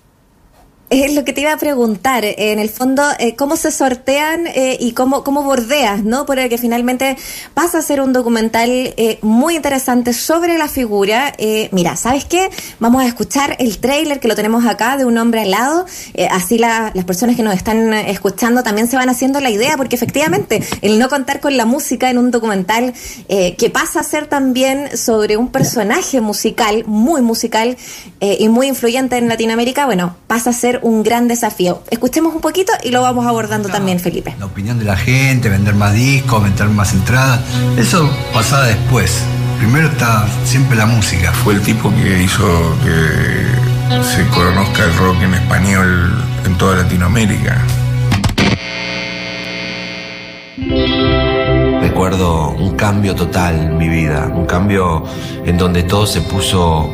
Es 0.89 1.13
lo 1.13 1.24
que 1.24 1.34
te 1.34 1.41
iba 1.41 1.53
a 1.53 1.58
preguntar, 1.58 2.25
en 2.25 2.58
el 2.58 2.67
fondo, 2.67 3.03
eh, 3.19 3.36
cómo 3.36 3.58
se 3.58 3.69
sortean 3.69 4.48
eh, 4.48 4.75
y 4.79 4.93
cómo, 4.93 5.24
cómo 5.24 5.43
bordeas, 5.43 6.03
¿no? 6.03 6.25
Porque 6.25 6.58
finalmente 6.58 7.15
pasa 7.53 7.77
a 7.77 7.81
ser 7.84 8.01
un 8.01 8.12
documental 8.12 8.69
eh, 8.72 9.19
muy 9.22 9.55
interesante 9.55 10.13
sobre 10.13 10.58
la 10.58 10.67
figura. 10.67 11.36
mira, 11.72 11.96
¿sabes 11.96 12.25
qué? 12.25 12.50
Vamos 12.79 13.03
a 13.03 13.05
escuchar 13.05 13.55
el 13.60 13.77
trailer 13.77 14.19
que 14.19 14.27
lo 14.27 14.34
tenemos 14.34 14.65
acá 14.65 14.98
de 14.98 15.05
un 15.05 15.15
hombre 15.19 15.41
al 15.41 15.51
lado. 15.51 15.86
así 16.31 16.58
las 16.58 17.05
personas 17.05 17.36
que 17.36 17.43
nos 17.43 17.53
están 17.53 17.93
escuchando 17.93 18.63
también 18.63 18.88
se 18.88 18.96
van 18.96 19.10
haciendo 19.10 19.39
la 19.41 19.51
idea, 19.51 19.77
porque 19.77 19.96
efectivamente 19.96 20.63
el 20.81 20.98
no 20.98 21.08
contar 21.08 21.39
con 21.39 21.55
la 21.55 21.65
música 21.65 22.10
en 22.10 22.17
un 22.17 22.31
documental 22.31 22.93
que 23.27 23.69
pasa 23.72 24.00
a 24.00 24.03
ser 24.03 24.25
también 24.25 24.98
sobre 24.98 25.38
un 25.38 25.50
personaje 25.51 26.19
musical, 26.19 26.84
muy 26.88 27.22
musical 27.22 27.77
y 28.19 28.50
muy 28.50 28.67
influyente 28.67 29.17
en 29.17 29.27
Latinoamérica, 29.27 29.86
bueno, 29.86 30.15
pasa 30.27 30.50
a 30.50 30.53
ser 30.53 30.78
un 30.81 31.03
gran 31.03 31.27
desafío. 31.27 31.81
Escuchemos 31.89 32.33
un 32.33 32.41
poquito 32.41 32.74
y 32.83 32.91
lo 32.91 33.01
vamos 33.01 33.25
abordando 33.25 33.69
también, 33.69 34.00
Felipe. 34.00 34.36
La 34.39 34.45
opinión 34.45 34.79
de 34.79 34.86
la 34.86 34.95
gente, 34.95 35.50
vender 35.50 35.75
más 35.75 35.93
discos, 35.93 36.43
vender 36.43 36.67
más 36.69 36.93
entradas, 36.93 37.41
eso 37.77 38.09
pasaba 38.33 38.65
después. 38.65 39.24
Primero 39.59 39.88
está 39.89 40.25
siempre 40.45 40.77
la 40.77 40.86
música. 40.86 41.33
Fue 41.33 41.53
el 41.53 41.62
tipo 41.62 41.93
que 41.95 42.24
hizo 42.24 42.45
que 42.83 44.03
se 44.03 44.25
conozca 44.29 44.86
el 44.86 44.95
rock 44.98 45.21
en 45.24 45.33
español 45.33 46.24
en 46.45 46.57
toda 46.57 46.77
Latinoamérica. 46.77 47.65
Recuerdo 51.81 52.51
un 52.51 52.75
cambio 52.75 53.15
total 53.15 53.55
en 53.55 53.77
mi 53.77 53.89
vida, 53.89 54.31
un 54.33 54.45
cambio 54.45 55.03
en 55.45 55.57
donde 55.57 55.83
todo 55.83 56.05
se 56.05 56.21
puso 56.21 56.89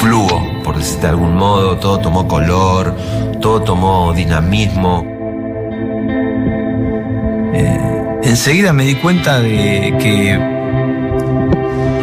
fluo, 0.00 0.57
por 0.68 0.76
decirte 0.76 1.06
de 1.06 1.12
algún 1.12 1.34
modo, 1.34 1.78
todo 1.78 1.98
tomó 1.98 2.28
color, 2.28 2.94
todo 3.40 3.62
tomó 3.62 4.12
dinamismo. 4.12 5.02
Eh, 7.54 8.18
enseguida 8.22 8.74
me 8.74 8.84
di 8.84 8.96
cuenta 8.96 9.40
de 9.40 9.96
que 9.98 10.38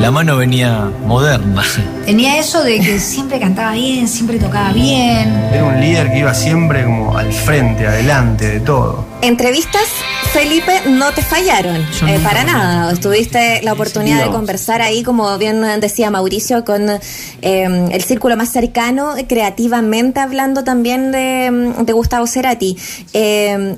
la 0.01 0.09
mano 0.09 0.37
venía 0.37 0.89
moderna. 1.05 1.61
Tenía 2.07 2.39
eso 2.39 2.63
de 2.63 2.79
que 2.79 2.97
siempre 2.97 3.39
cantaba 3.39 3.73
bien, 3.73 4.07
siempre 4.07 4.39
tocaba 4.39 4.73
bien. 4.73 5.31
Era 5.53 5.63
un 5.63 5.79
líder 5.79 6.11
que 6.11 6.19
iba 6.21 6.33
siempre 6.33 6.85
como 6.85 7.15
al 7.15 7.31
frente, 7.31 7.85
adelante 7.85 8.47
de 8.47 8.59
todo. 8.61 9.05
Entrevistas, 9.21 9.89
Felipe, 10.35 10.81
no 10.89 11.13
te 11.13 11.21
fallaron, 11.21 11.77
eh, 11.77 12.19
para 12.21 12.43
nada. 12.43 12.93
Tuviste 12.97 13.61
la 13.63 13.71
oportunidad 13.71 14.25
de 14.25 14.31
conversar 14.31 14.81
ahí, 14.81 15.01
como 15.01 15.37
bien 15.37 15.61
decía 15.79 16.11
Mauricio, 16.11 16.65
con 16.65 16.89
eh, 16.89 16.99
el 17.41 18.03
círculo 18.03 18.35
más 18.35 18.51
cercano, 18.51 19.13
creativamente 19.29 20.19
hablando 20.19 20.65
también 20.65 21.13
de, 21.13 21.73
de 21.79 21.93
Gustavo 21.93 22.27
Cerati. 22.27 22.75
Eh, 23.13 23.77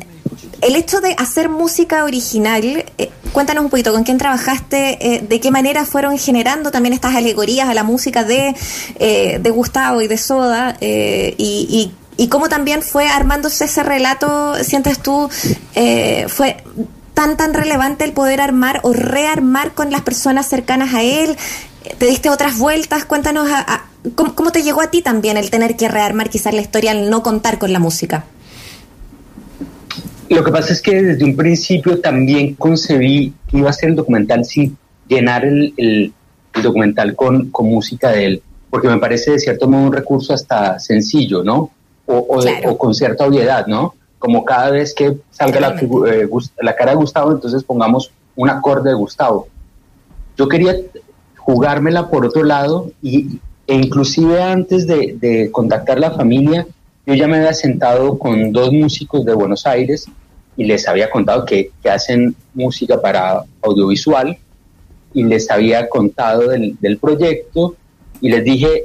el 0.61 0.75
hecho 0.75 1.01
de 1.01 1.13
hacer 1.17 1.49
música 1.49 2.03
original, 2.03 2.85
eh, 2.97 3.09
cuéntanos 3.31 3.63
un 3.63 3.69
poquito, 3.69 3.93
¿con 3.93 4.03
quién 4.03 4.17
trabajaste? 4.17 5.15
Eh, 5.15 5.21
¿De 5.21 5.39
qué 5.39 5.51
manera 5.51 5.85
fueron 5.85 6.17
generando 6.17 6.71
también 6.71 6.93
estas 6.93 7.15
alegorías 7.15 7.69
a 7.69 7.73
la 7.73 7.83
música 7.83 8.23
de, 8.23 8.55
eh, 8.99 9.39
de 9.39 9.49
Gustavo 9.51 10.01
y 10.01 10.07
de 10.07 10.17
Soda? 10.17 10.77
Y, 10.81 11.35
y, 11.37 11.91
cómo 12.29 12.49
también 12.49 12.81
fue 12.81 13.07
armándose 13.07 13.65
ese 13.65 13.83
relato, 13.83 14.55
sientes 14.63 14.99
tú, 14.99 15.29
fue 16.27 16.57
tan, 17.13 17.37
tan 17.37 17.53
relevante 17.53 18.03
el 18.03 18.13
poder 18.13 18.41
armar 18.41 18.79
o 18.83 18.93
rearmar 18.93 19.73
con 19.73 19.91
las 19.91 20.01
personas 20.01 20.47
cercanas 20.47 20.93
a 20.93 21.03
él? 21.03 21.37
¿Te 21.97 22.05
diste 22.07 22.29
otras 22.29 22.57
vueltas? 22.57 23.05
Cuéntanos 23.05 23.47
¿cómo, 24.15 24.35
cómo 24.35 24.51
te 24.51 24.63
llegó 24.63 24.81
a 24.81 24.91
ti 24.91 25.01
también 25.01 25.37
el 25.37 25.49
tener 25.49 25.75
que 25.75 25.87
rearmar 25.87 26.29
quizás 26.29 26.53
la 26.53 26.61
historia 26.61 26.91
al 26.91 27.09
no 27.09 27.23
contar 27.23 27.57
con 27.57 27.71
la 27.73 27.79
música. 27.79 28.25
Lo 30.29 30.43
que 30.43 30.51
pasa 30.51 30.73
es 30.73 30.81
que 30.81 31.01
desde 31.01 31.23
un 31.23 31.35
principio 31.35 31.99
también 32.01 32.55
concebí 32.55 33.33
que 33.49 33.59
iba 33.59 33.69
a 33.69 33.73
ser 33.73 33.89
el 33.89 33.95
documental 33.95 34.43
sin 34.43 34.77
llenar 35.07 35.45
el, 35.45 36.13
documental 36.61 37.15
con, 37.15 37.49
música 37.61 38.11
de 38.11 38.25
él, 38.25 38.41
porque 38.69 38.87
me 38.87 38.97
parece 38.97 39.31
de 39.31 39.39
cierto 39.39 39.67
modo 39.67 39.85
un 39.85 39.93
recurso 39.93 40.33
hasta 40.33 40.79
sencillo, 40.79 41.43
¿no? 41.43 41.71
O, 42.07 42.77
con 42.77 42.93
cierta 42.93 43.25
obviedad, 43.25 43.67
¿no? 43.67 43.93
Como 44.17 44.45
cada 44.45 44.71
vez 44.71 44.93
que 44.95 45.17
salga 45.29 45.59
la, 45.59 45.75
eh, 46.09 46.27
la, 46.61 46.75
cara 46.75 46.91
de 46.91 46.97
Gustavo, 46.97 47.31
entonces 47.31 47.63
pongamos 47.63 48.11
un 48.35 48.49
acorde 48.49 48.89
de 48.89 48.95
Gustavo. 48.95 49.47
Yo 50.37 50.47
quería 50.47 50.75
jugármela 51.35 52.09
por 52.09 52.25
otro 52.25 52.43
lado 52.43 52.91
y, 53.01 53.39
e 53.67 53.75
inclusive 53.75 54.41
antes 54.41 54.87
de, 54.87 55.17
de 55.19 55.51
contactar 55.51 55.99
la 55.99 56.11
familia, 56.11 56.65
yo 57.05 57.13
ya 57.13 57.27
me 57.27 57.37
había 57.37 57.53
sentado 57.53 58.17
con 58.17 58.51
dos 58.51 58.71
músicos 58.71 59.23
de 59.25 59.33
Buenos 59.33 59.65
Aires 59.65 60.09
y 60.57 60.65
les 60.65 60.87
había 60.87 61.09
contado 61.09 61.45
que, 61.45 61.71
hacen 61.89 62.35
música 62.53 62.99
para 62.99 63.43
audiovisual 63.61 64.37
y 65.13 65.23
les 65.23 65.49
había 65.49 65.87
contado 65.87 66.49
del, 66.49 66.97
proyecto 66.99 67.75
y 68.19 68.29
les 68.29 68.43
dije, 68.43 68.83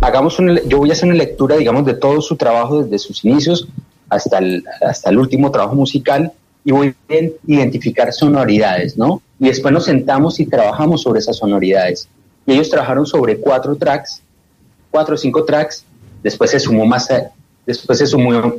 hagamos 0.00 0.38
una, 0.38 0.60
yo 0.62 0.78
voy 0.78 0.90
a 0.90 0.92
hacer 0.92 1.08
una 1.08 1.18
lectura, 1.18 1.56
digamos, 1.56 1.84
de 1.86 1.94
todo 1.94 2.20
su 2.20 2.36
trabajo 2.36 2.82
desde 2.82 2.98
sus 2.98 3.24
inicios 3.24 3.68
hasta 4.08 4.38
el, 4.38 4.64
hasta 4.80 5.10
el 5.10 5.18
último 5.18 5.50
trabajo 5.50 5.74
musical 5.74 6.32
y 6.64 6.72
voy 6.72 6.88
a 6.88 7.14
identificar 7.46 8.12
sonoridades, 8.12 8.96
¿no? 8.96 9.22
Y 9.38 9.46
después 9.46 9.72
nos 9.72 9.84
sentamos 9.84 10.40
y 10.40 10.46
trabajamos 10.46 11.02
sobre 11.02 11.20
esas 11.20 11.36
sonoridades. 11.36 12.08
Y 12.46 12.52
ellos 12.52 12.68
trabajaron 12.68 13.06
sobre 13.06 13.38
cuatro 13.38 13.76
tracks, 13.76 14.22
cuatro 14.90 15.14
o 15.14 15.18
cinco 15.18 15.44
tracks, 15.44 15.84
Después 16.22 16.50
se 16.50 16.60
sumó 16.60 16.86
más, 16.86 17.08
después 17.66 17.98
se 17.98 18.06
sumó, 18.06 18.54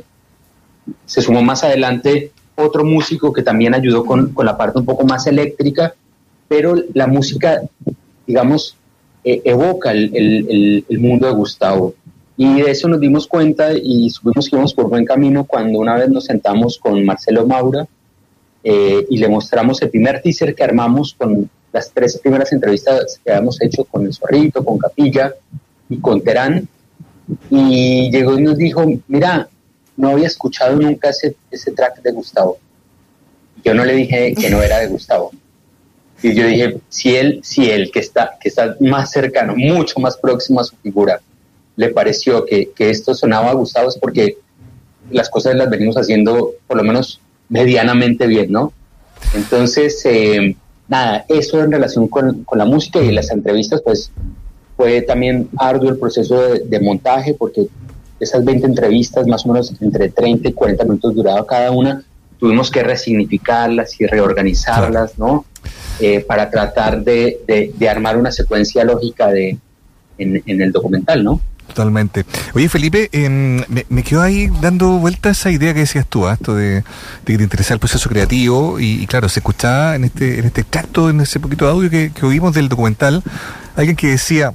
se 1.06 1.22
sumó 1.22 1.42
más 1.42 1.62
adelante 1.64 2.32
otro 2.54 2.84
músico 2.84 3.32
que 3.32 3.42
también 3.42 3.74
ayudó 3.74 4.04
con, 4.04 4.34
la 4.42 4.56
parte 4.56 4.78
un 4.78 4.84
poco 4.84 5.04
más 5.04 5.26
eléctrica, 5.26 5.94
pero 6.48 6.74
la 6.92 7.06
música, 7.06 7.62
digamos, 8.26 8.76
e, 9.24 9.42
evoca 9.44 9.92
el, 9.92 10.84
mundo 10.98 11.26
de 11.26 11.34
Gustavo. 11.34 11.94
Y 12.36 12.62
de 12.62 12.70
eso 12.70 12.88
nos 12.88 13.00
dimos 13.00 13.26
cuenta 13.26 13.72
y 13.72 14.10
supimos 14.10 14.48
que 14.48 14.56
íbamos 14.56 14.74
por 14.74 14.88
buen 14.88 15.04
camino 15.04 15.44
cuando 15.44 15.78
una 15.78 15.96
vez 15.96 16.08
nos 16.08 16.24
sentamos 16.24 16.78
con 16.78 17.04
Marcelo 17.04 17.46
Maura 17.46 17.86
eh, 18.64 19.06
y 19.08 19.18
le 19.18 19.28
mostramos 19.28 19.80
el 19.82 19.90
primer 19.90 20.22
teaser 20.22 20.54
que 20.54 20.64
armamos 20.64 21.14
con, 21.16 21.48
las 21.72 21.90
tres 21.90 22.18
primeras 22.18 22.52
entrevistas 22.52 23.18
que 23.24 23.32
habíamos 23.32 23.60
hecho 23.62 23.84
con 23.84 24.04
El 24.04 24.12
Zorrito, 24.12 24.64
con 24.64 24.78
Capilla 24.78 25.34
y 25.88 25.98
con 25.98 26.20
Terán. 26.20 26.68
Y 27.50 28.10
llegó 28.10 28.38
y 28.38 28.42
nos 28.42 28.58
dijo, 28.58 28.84
mira, 29.08 29.48
no 29.96 30.10
había 30.10 30.26
escuchado 30.26 30.76
nunca 30.76 31.10
ese, 31.10 31.34
ese 31.50 31.72
track 31.72 32.02
de 32.02 32.12
Gustavo. 32.12 32.58
Yo 33.64 33.74
no 33.74 33.84
le 33.84 33.94
dije 33.94 34.34
que 34.34 34.50
no 34.50 34.62
era 34.62 34.80
de 34.80 34.88
Gustavo. 34.88 35.30
Y 36.22 36.34
yo 36.34 36.46
dije, 36.46 36.78
si 36.88 37.16
él, 37.16 37.40
si 37.42 37.68
él 37.68 37.90
que 37.90 37.98
está, 37.98 38.38
que 38.40 38.48
está 38.48 38.76
más 38.80 39.10
cercano, 39.10 39.54
mucho 39.56 39.98
más 39.98 40.16
próximo 40.16 40.60
a 40.60 40.64
su 40.64 40.76
figura, 40.76 41.20
le 41.76 41.88
pareció 41.88 42.44
que, 42.44 42.70
que 42.70 42.90
esto 42.90 43.14
sonaba 43.14 43.50
a 43.50 43.54
Gustavo 43.54 43.88
es 43.88 43.96
porque 43.96 44.36
las 45.10 45.28
cosas 45.28 45.56
las 45.56 45.68
venimos 45.68 45.96
haciendo 45.96 46.52
por 46.66 46.76
lo 46.76 46.84
menos 46.84 47.20
medianamente 47.48 48.26
bien, 48.26 48.52
¿no? 48.52 48.72
Entonces, 49.34 50.00
eh, 50.04 50.56
nada, 50.88 51.24
eso 51.28 51.62
en 51.62 51.72
relación 51.72 52.08
con, 52.08 52.44
con, 52.44 52.58
la 52.58 52.64
música 52.64 53.00
y 53.00 53.10
las 53.10 53.30
entrevistas, 53.30 53.82
pues 53.82 54.10
fue 54.76 55.02
también 55.02 55.48
arduo 55.58 55.90
el 55.90 55.98
proceso 55.98 56.40
de, 56.40 56.60
de, 56.60 56.80
montaje 56.80 57.34
porque 57.34 57.66
esas 58.20 58.44
20 58.44 58.66
entrevistas, 58.66 59.26
más 59.26 59.44
o 59.44 59.48
menos 59.48 59.74
entre 59.80 60.08
30 60.08 60.48
y 60.48 60.52
40 60.52 60.84
minutos 60.84 61.14
duraba 61.14 61.46
cada 61.46 61.70
una, 61.72 62.04
tuvimos 62.42 62.72
que 62.72 62.82
resignificarlas 62.82 64.00
y 64.00 64.06
reorganizarlas, 64.06 65.16
¿no? 65.16 65.44
Eh, 66.00 66.24
para 66.26 66.50
tratar 66.50 67.04
de, 67.04 67.38
de, 67.46 67.72
de, 67.72 67.88
armar 67.88 68.16
una 68.16 68.32
secuencia 68.32 68.82
lógica 68.82 69.28
de, 69.28 69.58
en, 70.18 70.42
en 70.44 70.60
el 70.60 70.72
documental, 70.72 71.22
¿no? 71.22 71.40
Totalmente. 71.68 72.24
Oye, 72.52 72.68
Felipe, 72.68 73.08
eh, 73.12 73.28
me, 73.28 73.86
me, 73.88 74.02
quedó 74.02 74.22
ahí 74.22 74.50
dando 74.60 74.98
vuelta 74.98 75.30
esa 75.30 75.52
idea 75.52 75.72
que 75.72 75.80
decías 75.80 76.04
tú, 76.08 76.26
¿eh? 76.26 76.32
esto 76.32 76.56
de, 76.56 76.74
de, 76.74 76.82
que 77.26 77.36
te 77.36 77.44
interesaba 77.44 77.74
el 77.74 77.80
proceso 77.80 78.08
creativo 78.10 78.80
y, 78.80 79.00
y, 79.00 79.06
claro, 79.06 79.28
se 79.28 79.38
escuchaba 79.38 79.94
en 79.94 80.02
este, 80.02 80.40
en 80.40 80.44
este 80.44 80.62
extracto, 80.62 81.10
en 81.10 81.20
ese 81.20 81.38
poquito 81.38 81.66
de 81.66 81.70
audio 81.70 81.90
que, 81.90 82.10
que 82.10 82.26
oímos 82.26 82.54
del 82.54 82.68
documental, 82.68 83.22
alguien 83.76 83.94
que 83.94 84.08
decía, 84.08 84.52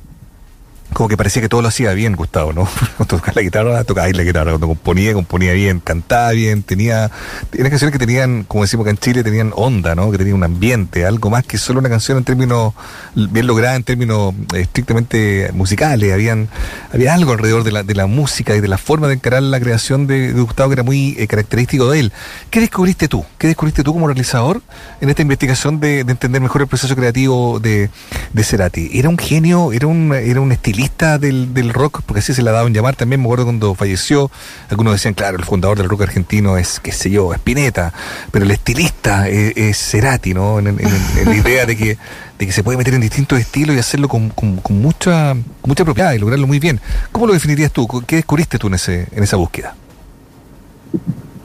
como 0.94 1.10
que 1.10 1.18
parecía 1.18 1.42
que 1.42 1.50
todo 1.50 1.62
lo 1.62 1.68
hacía 1.68 1.94
bien, 1.94 2.16
Gustavo, 2.16 2.54
¿no? 2.54 2.68
Tocaba 3.08 3.34
la 3.36 3.42
guitarra, 3.42 3.84
tocaba 3.84 4.08
la 4.10 4.24
guitarra, 4.24 4.52
cuando 4.52 4.68
componía, 4.68 5.14
componía 5.14 5.54
bien, 5.54 5.80
cantaba 5.80 6.32
bien, 6.32 6.64
tenía, 6.64 7.12
tenía 7.50 7.70
canciones 7.70 7.92
que 7.92 8.00
tenían, 8.00 8.44
como 8.44 8.64
decimos 8.64 8.86
acá 8.86 8.92
en 8.92 8.98
Chile, 8.98 9.24
tenían 9.24 9.52
onda, 9.56 9.96
¿no? 9.96 10.12
Que 10.12 10.18
tenían 10.18 10.38
un 10.38 10.44
ambiente, 10.44 11.06
algo 11.06 11.30
más 11.30 11.44
que 11.44 11.58
solo 11.58 11.80
una 11.80 11.90
canción 11.90 12.18
en 12.18 12.24
términos, 12.24 12.74
bien 13.16 13.48
lograda 13.48 13.76
en 13.76 13.84
términos 13.84 14.34
estrictamente 14.56 15.52
musicales, 15.54 16.14
habían, 16.14 16.50
había 16.94 17.14
algo 17.14 17.34
alrededor 17.34 17.64
de 17.64 17.72
la, 17.72 17.84
de 17.84 17.94
la 17.94 18.08
música 18.08 18.56
y 18.56 18.62
de 18.62 18.68
la 18.68 18.78
forma 18.78 19.08
de 19.08 19.16
encarar 19.16 19.44
la 19.44 19.60
creación 19.60 20.08
de, 20.08 20.34
de 20.34 20.42
Gustavo 20.42 20.70
que 20.70 20.74
era 20.74 20.84
muy 20.84 21.16
eh, 21.18 21.28
característico 21.28 21.90
de 21.92 22.00
él. 22.00 22.14
¿Qué 22.50 22.60
descubriste 22.60 23.08
tú? 23.08 23.26
¿Qué 23.38 23.48
descubriste 23.48 23.84
tú 23.84 23.94
como 23.94 24.08
realizador 24.08 24.62
en 25.02 25.10
esta 25.10 25.22
investigación 25.22 25.80
de, 25.80 26.04
de 26.04 26.12
entender 26.12 26.42
mejor 26.42 26.62
el 26.62 26.68
proceso 26.68 26.96
creativo 26.96 27.60
de, 27.60 27.90
de 28.34 28.44
Cerati? 28.44 28.90
¿Era 28.94 29.10
un 29.10 29.18
genio? 29.18 29.72
¿Era 29.72 29.88
un, 29.88 30.14
era 30.14 30.42
un 30.42 30.52
estilista? 30.78 31.18
Del, 31.18 31.54
del, 31.54 31.74
rock, 31.74 32.02
porque 32.06 32.20
así 32.20 32.34
se 32.34 32.44
la 32.44 32.52
daban 32.52 32.74
llamar 32.74 32.96
también, 32.96 33.22
me 33.22 33.26
acuerdo 33.26 33.46
cuando 33.46 33.74
falleció, 33.74 34.30
algunos 34.70 34.94
decían, 34.94 35.14
claro, 35.14 35.38
el 35.38 35.44
fundador 35.44 35.78
del 35.78 35.90
rock 35.90 36.04
argentino 36.04 36.58
es, 36.58 36.80
qué 36.80 36.92
sé 36.92 37.10
yo, 37.10 37.34
Spinetta, 37.34 37.94
pero 38.32 38.46
el 38.46 38.52
estilista 38.52 39.28
es, 39.28 39.54
es 39.56 39.78
Cerati, 39.78 40.34
¿no? 40.34 40.60
En, 40.60 40.78
la 40.78 41.36
idea 41.36 41.66
de 41.66 41.76
que, 41.76 41.98
de 42.38 42.46
que 42.46 42.52
se 42.52 42.64
puede 42.64 42.78
meter 42.78 42.94
en 42.94 43.02
distintos 43.02 43.40
estilos 43.40 43.76
y 43.76 43.80
hacerlo 43.80 44.08
con, 44.08 44.30
con, 44.30 44.62
mucha, 44.82 45.36
mucha 45.66 45.84
propiedad 45.84 46.14
y 46.14 46.20
lograrlo 46.20 46.48
muy 46.48 46.60
bien. 46.60 46.80
¿Cómo 47.12 47.28
lo 47.28 47.34
definirías 47.34 47.72
tú? 47.72 47.88
¿Qué 48.06 48.18
descubriste 48.18 48.60
tú 48.60 48.68
en, 48.68 48.76
ese, 48.76 49.08
en 49.12 49.24
esa 49.24 49.38
búsqueda? 49.38 49.76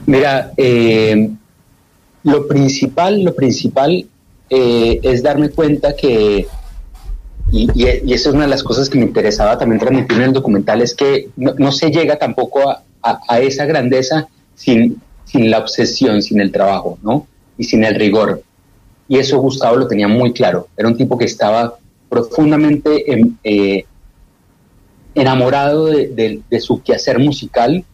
Mira, 0.05 0.51
eh, 0.57 1.29
lo 2.23 2.47
principal, 2.47 3.23
lo 3.23 3.33
principal 3.33 4.05
eh, 4.49 4.99
es 5.01 5.23
darme 5.23 5.49
cuenta 5.49 5.95
que 5.95 6.47
y, 7.53 7.69
y, 7.75 8.13
eso 8.13 8.29
es 8.29 8.35
una 8.35 8.45
de 8.45 8.49
las 8.49 8.63
cosas 8.63 8.89
que 8.89 8.97
me 8.97 9.05
interesaba 9.05 9.59
también 9.59 9.79
transmitir 9.79 10.17
en 10.17 10.23
el 10.23 10.33
documental, 10.33 10.81
es 10.81 10.95
que 10.95 11.29
no, 11.35 11.71
se 11.71 11.91
llega 11.91 12.17
tampoco 12.17 12.61
a, 12.67 13.39
esa 13.39 13.65
grandeza 13.65 14.27
sin, 14.55 14.99
la 15.33 15.59
obsesión, 15.59 16.23
sin 16.23 16.41
el 16.41 16.51
trabajo, 16.51 16.97
¿no? 17.03 17.27
Y 17.55 17.65
sin 17.65 17.83
el 17.83 17.93
rigor. 17.93 18.41
Y 19.07 19.19
eso 19.19 19.37
Gustavo 19.37 19.75
lo 19.75 19.87
tenía 19.87 20.07
muy 20.07 20.33
claro. 20.33 20.67
Era 20.75 20.87
un 20.87 20.97
tipo 20.97 21.15
que 21.15 21.25
estaba 21.25 21.75
profundamente 22.09 23.13
en, 23.13 23.37
eh, 23.43 23.85
enamorado 25.13 25.85
de, 25.85 26.41
su 26.59 26.81
quehacer 26.81 27.19
musical 27.19 27.85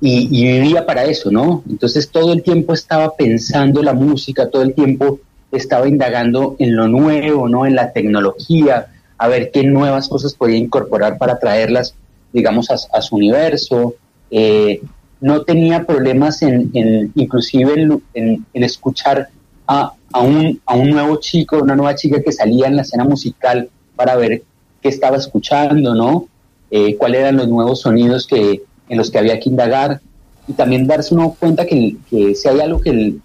y, 0.00 0.28
y 0.28 0.58
vivía 0.58 0.84
para 0.84 1.04
eso, 1.04 1.30
¿no? 1.30 1.62
Entonces 1.70 2.10
todo 2.10 2.32
el 2.32 2.42
tiempo 2.42 2.72
estaba 2.72 3.14
pensando 3.14 3.80
la 3.80 3.92
música, 3.92 4.50
todo 4.50 4.62
el 4.62 4.74
tiempo 4.74 5.20
estaba 5.52 5.86
indagando 5.86 6.56
en 6.58 6.74
lo 6.74 6.88
nuevo, 6.88 7.48
¿no? 7.48 7.66
En 7.66 7.74
la 7.74 7.92
tecnología, 7.92 8.86
a 9.18 9.28
ver 9.28 9.50
qué 9.52 9.62
nuevas 9.62 10.08
cosas 10.08 10.34
podía 10.34 10.56
incorporar 10.56 11.18
para 11.18 11.38
traerlas, 11.38 11.94
digamos, 12.32 12.70
a, 12.70 13.02
su 13.02 13.16
universo. 13.16 13.94
Eh, 14.30 14.80
no 15.20 15.42
tenía 15.42 15.84
problemas 15.84 16.42
en, 16.42 16.70
en 16.74 17.12
inclusive 17.14 18.00
en, 18.14 18.44
escuchar 18.54 19.28
a, 19.66 19.92
un, 20.20 20.60
a 20.66 20.74
un 20.74 20.90
nuevo 20.90 21.16
chico, 21.20 21.58
una 21.58 21.76
nueva 21.76 21.94
chica 21.94 22.22
que 22.22 22.32
salía 22.32 22.66
en 22.66 22.76
la 22.76 22.82
escena 22.82 23.04
musical 23.04 23.68
para 23.94 24.16
ver 24.16 24.42
qué 24.80 24.88
estaba 24.88 25.18
escuchando, 25.18 25.94
¿no? 25.94 26.26
Eh, 26.70 26.96
cuáles 26.96 27.20
eran 27.20 27.36
los 27.36 27.48
nuevos 27.48 27.82
sonidos 27.82 28.26
que, 28.26 28.62
en 28.88 28.98
los 28.98 29.10
que 29.10 29.18
había 29.18 29.38
que 29.38 29.50
indagar 29.50 30.00
y 30.48 30.54
también 30.54 30.86
darse 30.86 31.14
uno 31.14 31.36
cuenta 31.38 31.66
que, 31.66 31.96
que 32.10 32.34
si 32.34 32.48
hay 32.48 32.60
algo 32.60 32.80
que, 32.80 33.16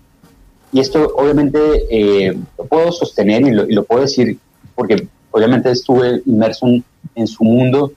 y 0.78 0.80
esto 0.80 1.12
obviamente 1.16 1.60
eh, 1.90 2.38
lo 2.56 2.66
puedo 2.66 2.92
sostener 2.92 3.42
y 3.48 3.74
lo, 3.74 3.84
puedo 3.84 4.02
decir 4.02 4.38
porque 4.76 5.08
obviamente 5.32 5.72
estuve 5.72 6.22
inmerso 6.28 6.68
en, 7.16 7.28
su 7.28 7.44
mundo. 7.44 7.94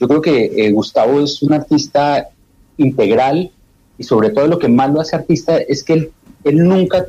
Yo 0.00 0.08
creo 0.08 0.22
que 0.22 0.44
eh, 0.56 0.72
Gustavo 0.72 1.20
es 1.20 1.42
un 1.42 1.52
artista 1.52 2.30
integral 2.78 3.50
y 3.98 4.04
sobre 4.04 4.30
todo 4.30 4.46
lo 4.46 4.58
que 4.58 4.68
más 4.68 4.90
lo 4.90 5.02
hace 5.02 5.14
artista 5.14 5.58
es 5.58 5.84
que 5.84 5.92
él, 5.92 6.12
él 6.44 6.66
nunca, 6.66 7.04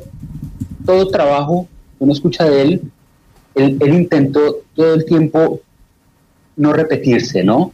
todo 0.86 1.08
trabajo 1.08 1.70
que 1.98 2.12
escucha 2.12 2.44
de 2.44 2.62
él, 2.62 2.82
él, 3.56 3.78
él 3.80 3.94
intentó 3.94 4.58
todo 4.76 4.94
el 4.94 5.06
tiempo 5.06 5.62
no 6.58 6.74
repetirse, 6.74 7.46
¿no? 7.46 7.72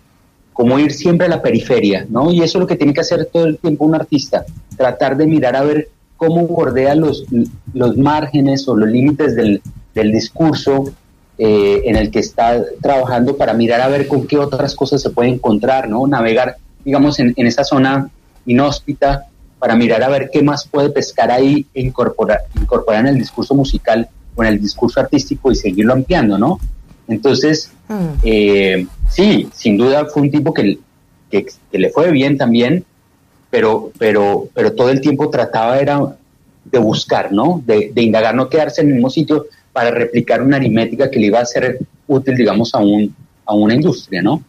Como 0.53 0.77
ir 0.77 0.91
siempre 0.91 1.25
a 1.25 1.29
la 1.31 1.41
periferia, 1.41 2.05
¿no? 2.07 2.31
Y 2.31 2.43
eso 2.43 2.59
es 2.59 2.61
lo 2.61 2.67
que 2.67 2.75
tiene 2.75 2.93
que 2.93 3.01
hacer 3.01 3.25
todo 3.25 3.45
el 3.45 3.57
tiempo 3.57 3.85
un 3.85 3.95
artista, 3.95 4.45
tratar 4.77 5.17
de 5.17 5.25
mirar 5.25 5.55
a 5.55 5.63
ver 5.63 5.89
cómo 6.19 6.45
bordea 6.45 6.95
los, 6.95 7.25
los 7.73 7.97
márgenes 7.97 8.67
o 8.67 8.75
los 8.75 8.89
límites 8.89 9.35
del, 9.35 9.61
del 9.95 10.11
discurso 10.11 10.91
eh, 11.37 11.81
en 11.85 11.95
el 11.95 12.11
que 12.11 12.19
está 12.19 12.61
trabajando 12.81 13.37
para 13.37 13.53
mirar 13.53 13.79
a 13.79 13.87
ver 13.87 14.05
con 14.05 14.27
qué 14.27 14.37
otras 14.37 14.75
cosas 14.75 15.01
se 15.01 15.11
puede 15.11 15.29
encontrar, 15.29 15.89
¿no? 15.89 16.05
Navegar, 16.05 16.57
digamos, 16.83 17.19
en, 17.19 17.33
en 17.37 17.47
esa 17.47 17.63
zona 17.63 18.09
inhóspita 18.45 19.27
para 19.59 19.77
mirar 19.77 20.03
a 20.03 20.09
ver 20.09 20.29
qué 20.31 20.43
más 20.43 20.67
puede 20.67 20.89
pescar 20.89 21.31
ahí 21.31 21.65
e 21.73 21.81
incorporar, 21.81 22.41
incorporar 22.59 22.99
en 22.99 23.07
el 23.07 23.17
discurso 23.17 23.55
musical 23.55 24.09
o 24.35 24.43
en 24.43 24.49
el 24.49 24.61
discurso 24.61 24.99
artístico 24.99 25.53
y 25.53 25.55
seguirlo 25.55 25.93
ampliando, 25.93 26.37
¿no? 26.37 26.59
Entonces, 27.07 27.71
mm. 27.87 28.07
eh, 28.23 28.87
sí, 29.07 29.47
sin 29.53 29.77
duda 29.77 30.05
fue 30.05 30.23
un 30.23 30.31
tipo 30.31 30.53
que, 30.53 30.79
que, 31.31 31.45
que 31.71 31.79
le 31.79 31.89
fue 31.91 32.11
bien 32.11 32.37
también, 32.37 32.83
pero, 33.49 33.91
pero, 33.97 34.47
pero 34.53 34.73
todo 34.73 34.89
el 34.89 35.01
tiempo 35.01 35.29
trataba 35.29 35.79
era 35.79 36.15
de 36.65 36.79
buscar, 36.79 37.31
¿no? 37.31 37.61
De, 37.65 37.91
de, 37.93 38.01
indagar, 38.01 38.35
no 38.35 38.49
quedarse 38.49 38.81
en 38.81 38.89
el 38.89 38.93
mismo 38.95 39.09
sitio 39.09 39.47
para 39.73 39.91
replicar 39.91 40.41
una 40.41 40.57
aritmética 40.57 41.09
que 41.09 41.19
le 41.19 41.27
iba 41.27 41.39
a 41.39 41.45
ser 41.45 41.79
útil, 42.07 42.35
digamos, 42.35 42.73
a, 42.75 42.79
un, 42.79 43.15
a 43.45 43.53
una 43.55 43.73
industria, 43.73 44.21
¿no? 44.21 44.43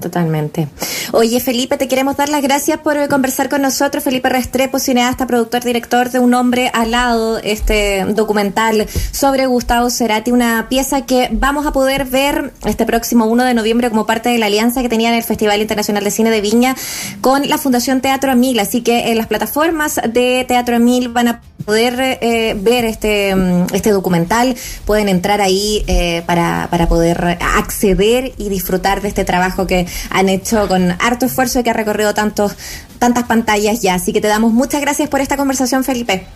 Totalmente. 0.00 0.68
Oye, 1.12 1.40
Felipe, 1.40 1.76
te 1.76 1.88
queremos 1.88 2.16
dar 2.16 2.28
las 2.28 2.42
gracias 2.42 2.78
por 2.78 3.08
conversar 3.08 3.48
con 3.48 3.62
nosotros. 3.62 4.02
Felipe 4.02 4.28
Restrepo, 4.28 4.78
cineasta, 4.78 5.26
productor, 5.26 5.62
director 5.62 6.10
de 6.10 6.18
Un 6.18 6.34
Hombre 6.34 6.70
al 6.72 6.92
Lado, 6.92 7.38
este 7.38 8.04
documental 8.06 8.86
sobre 9.12 9.46
Gustavo 9.46 9.90
Cerati, 9.90 10.32
una 10.32 10.68
pieza 10.68 11.04
que 11.04 11.28
vamos 11.32 11.66
a 11.66 11.72
poder 11.72 12.06
ver 12.06 12.52
este 12.64 12.86
próximo 12.86 13.26
1 13.26 13.44
de 13.44 13.54
noviembre 13.54 13.90
como 13.90 14.06
parte 14.06 14.30
de 14.30 14.38
la 14.38 14.46
alianza 14.46 14.82
que 14.82 14.88
tenía 14.88 15.10
en 15.10 15.16
el 15.16 15.22
Festival 15.22 15.60
Internacional 15.60 16.02
de 16.02 16.10
Cine 16.10 16.30
de 16.30 16.40
Viña 16.40 16.74
con 17.20 17.48
la 17.48 17.58
Fundación 17.58 18.00
Teatro 18.00 18.32
Emil. 18.32 18.58
Así 18.58 18.80
que 18.80 19.10
en 19.10 19.18
las 19.18 19.26
plataformas 19.26 20.00
de 20.08 20.44
Teatro 20.48 20.76
Emil 20.76 21.08
van 21.08 21.28
a 21.28 21.40
poder 21.64 22.18
eh, 22.22 22.56
ver 22.58 22.84
este, 22.84 23.34
este 23.72 23.90
documental, 23.90 24.56
pueden 24.84 25.08
entrar 25.08 25.40
ahí 25.40 25.84
eh, 25.86 26.22
para, 26.26 26.68
para 26.70 26.88
poder 26.88 27.38
acceder 27.56 28.32
y 28.38 28.48
disfrutar 28.48 29.02
de 29.02 29.08
este 29.08 29.24
trabajo 29.24 29.66
que 29.66 29.86
han 30.10 30.28
hecho 30.28 30.68
con 30.68 30.92
harto 30.98 31.26
esfuerzo 31.26 31.60
y 31.60 31.62
que 31.62 31.70
ha 31.70 31.74
recorrido 31.74 32.14
tantos, 32.14 32.52
tantas 32.98 33.24
pantallas 33.24 33.80
ya. 33.80 33.94
Así 33.94 34.12
que 34.12 34.20
te 34.20 34.28
damos 34.28 34.52
muchas 34.52 34.80
gracias 34.80 35.08
por 35.08 35.20
esta 35.20 35.36
conversación, 35.36 35.84
Felipe. 35.84 36.26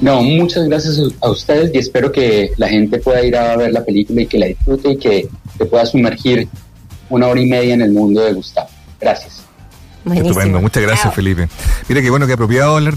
No, 0.00 0.22
muchas 0.22 0.68
gracias 0.68 1.00
a 1.20 1.30
ustedes 1.30 1.70
y 1.74 1.78
espero 1.78 2.12
que 2.12 2.52
la 2.58 2.68
gente 2.68 2.98
pueda 2.98 3.24
ir 3.24 3.36
a 3.36 3.56
ver 3.56 3.72
la 3.72 3.82
película 3.84 4.22
y 4.22 4.26
que 4.26 4.38
la 4.38 4.46
disfrute 4.46 4.90
y 4.90 4.98
que 4.98 5.28
te 5.56 5.64
pueda 5.64 5.86
sumergir 5.86 6.48
una 7.08 7.28
hora 7.28 7.40
y 7.40 7.46
media 7.46 7.74
en 7.74 7.82
el 7.82 7.92
mundo 7.92 8.22
de 8.22 8.34
Gustavo. 8.34 8.68
Gracias. 9.00 9.42
Buenísimo. 10.04 10.30
Estupendo, 10.30 10.60
muchas 10.60 10.82
gracias, 10.82 11.02
Chao. 11.04 11.12
Felipe. 11.12 11.48
Mira 11.88 12.00
qué 12.00 12.10
bueno 12.10 12.26
que 12.26 12.34
apropiado 12.34 12.76
hablar 12.76 12.94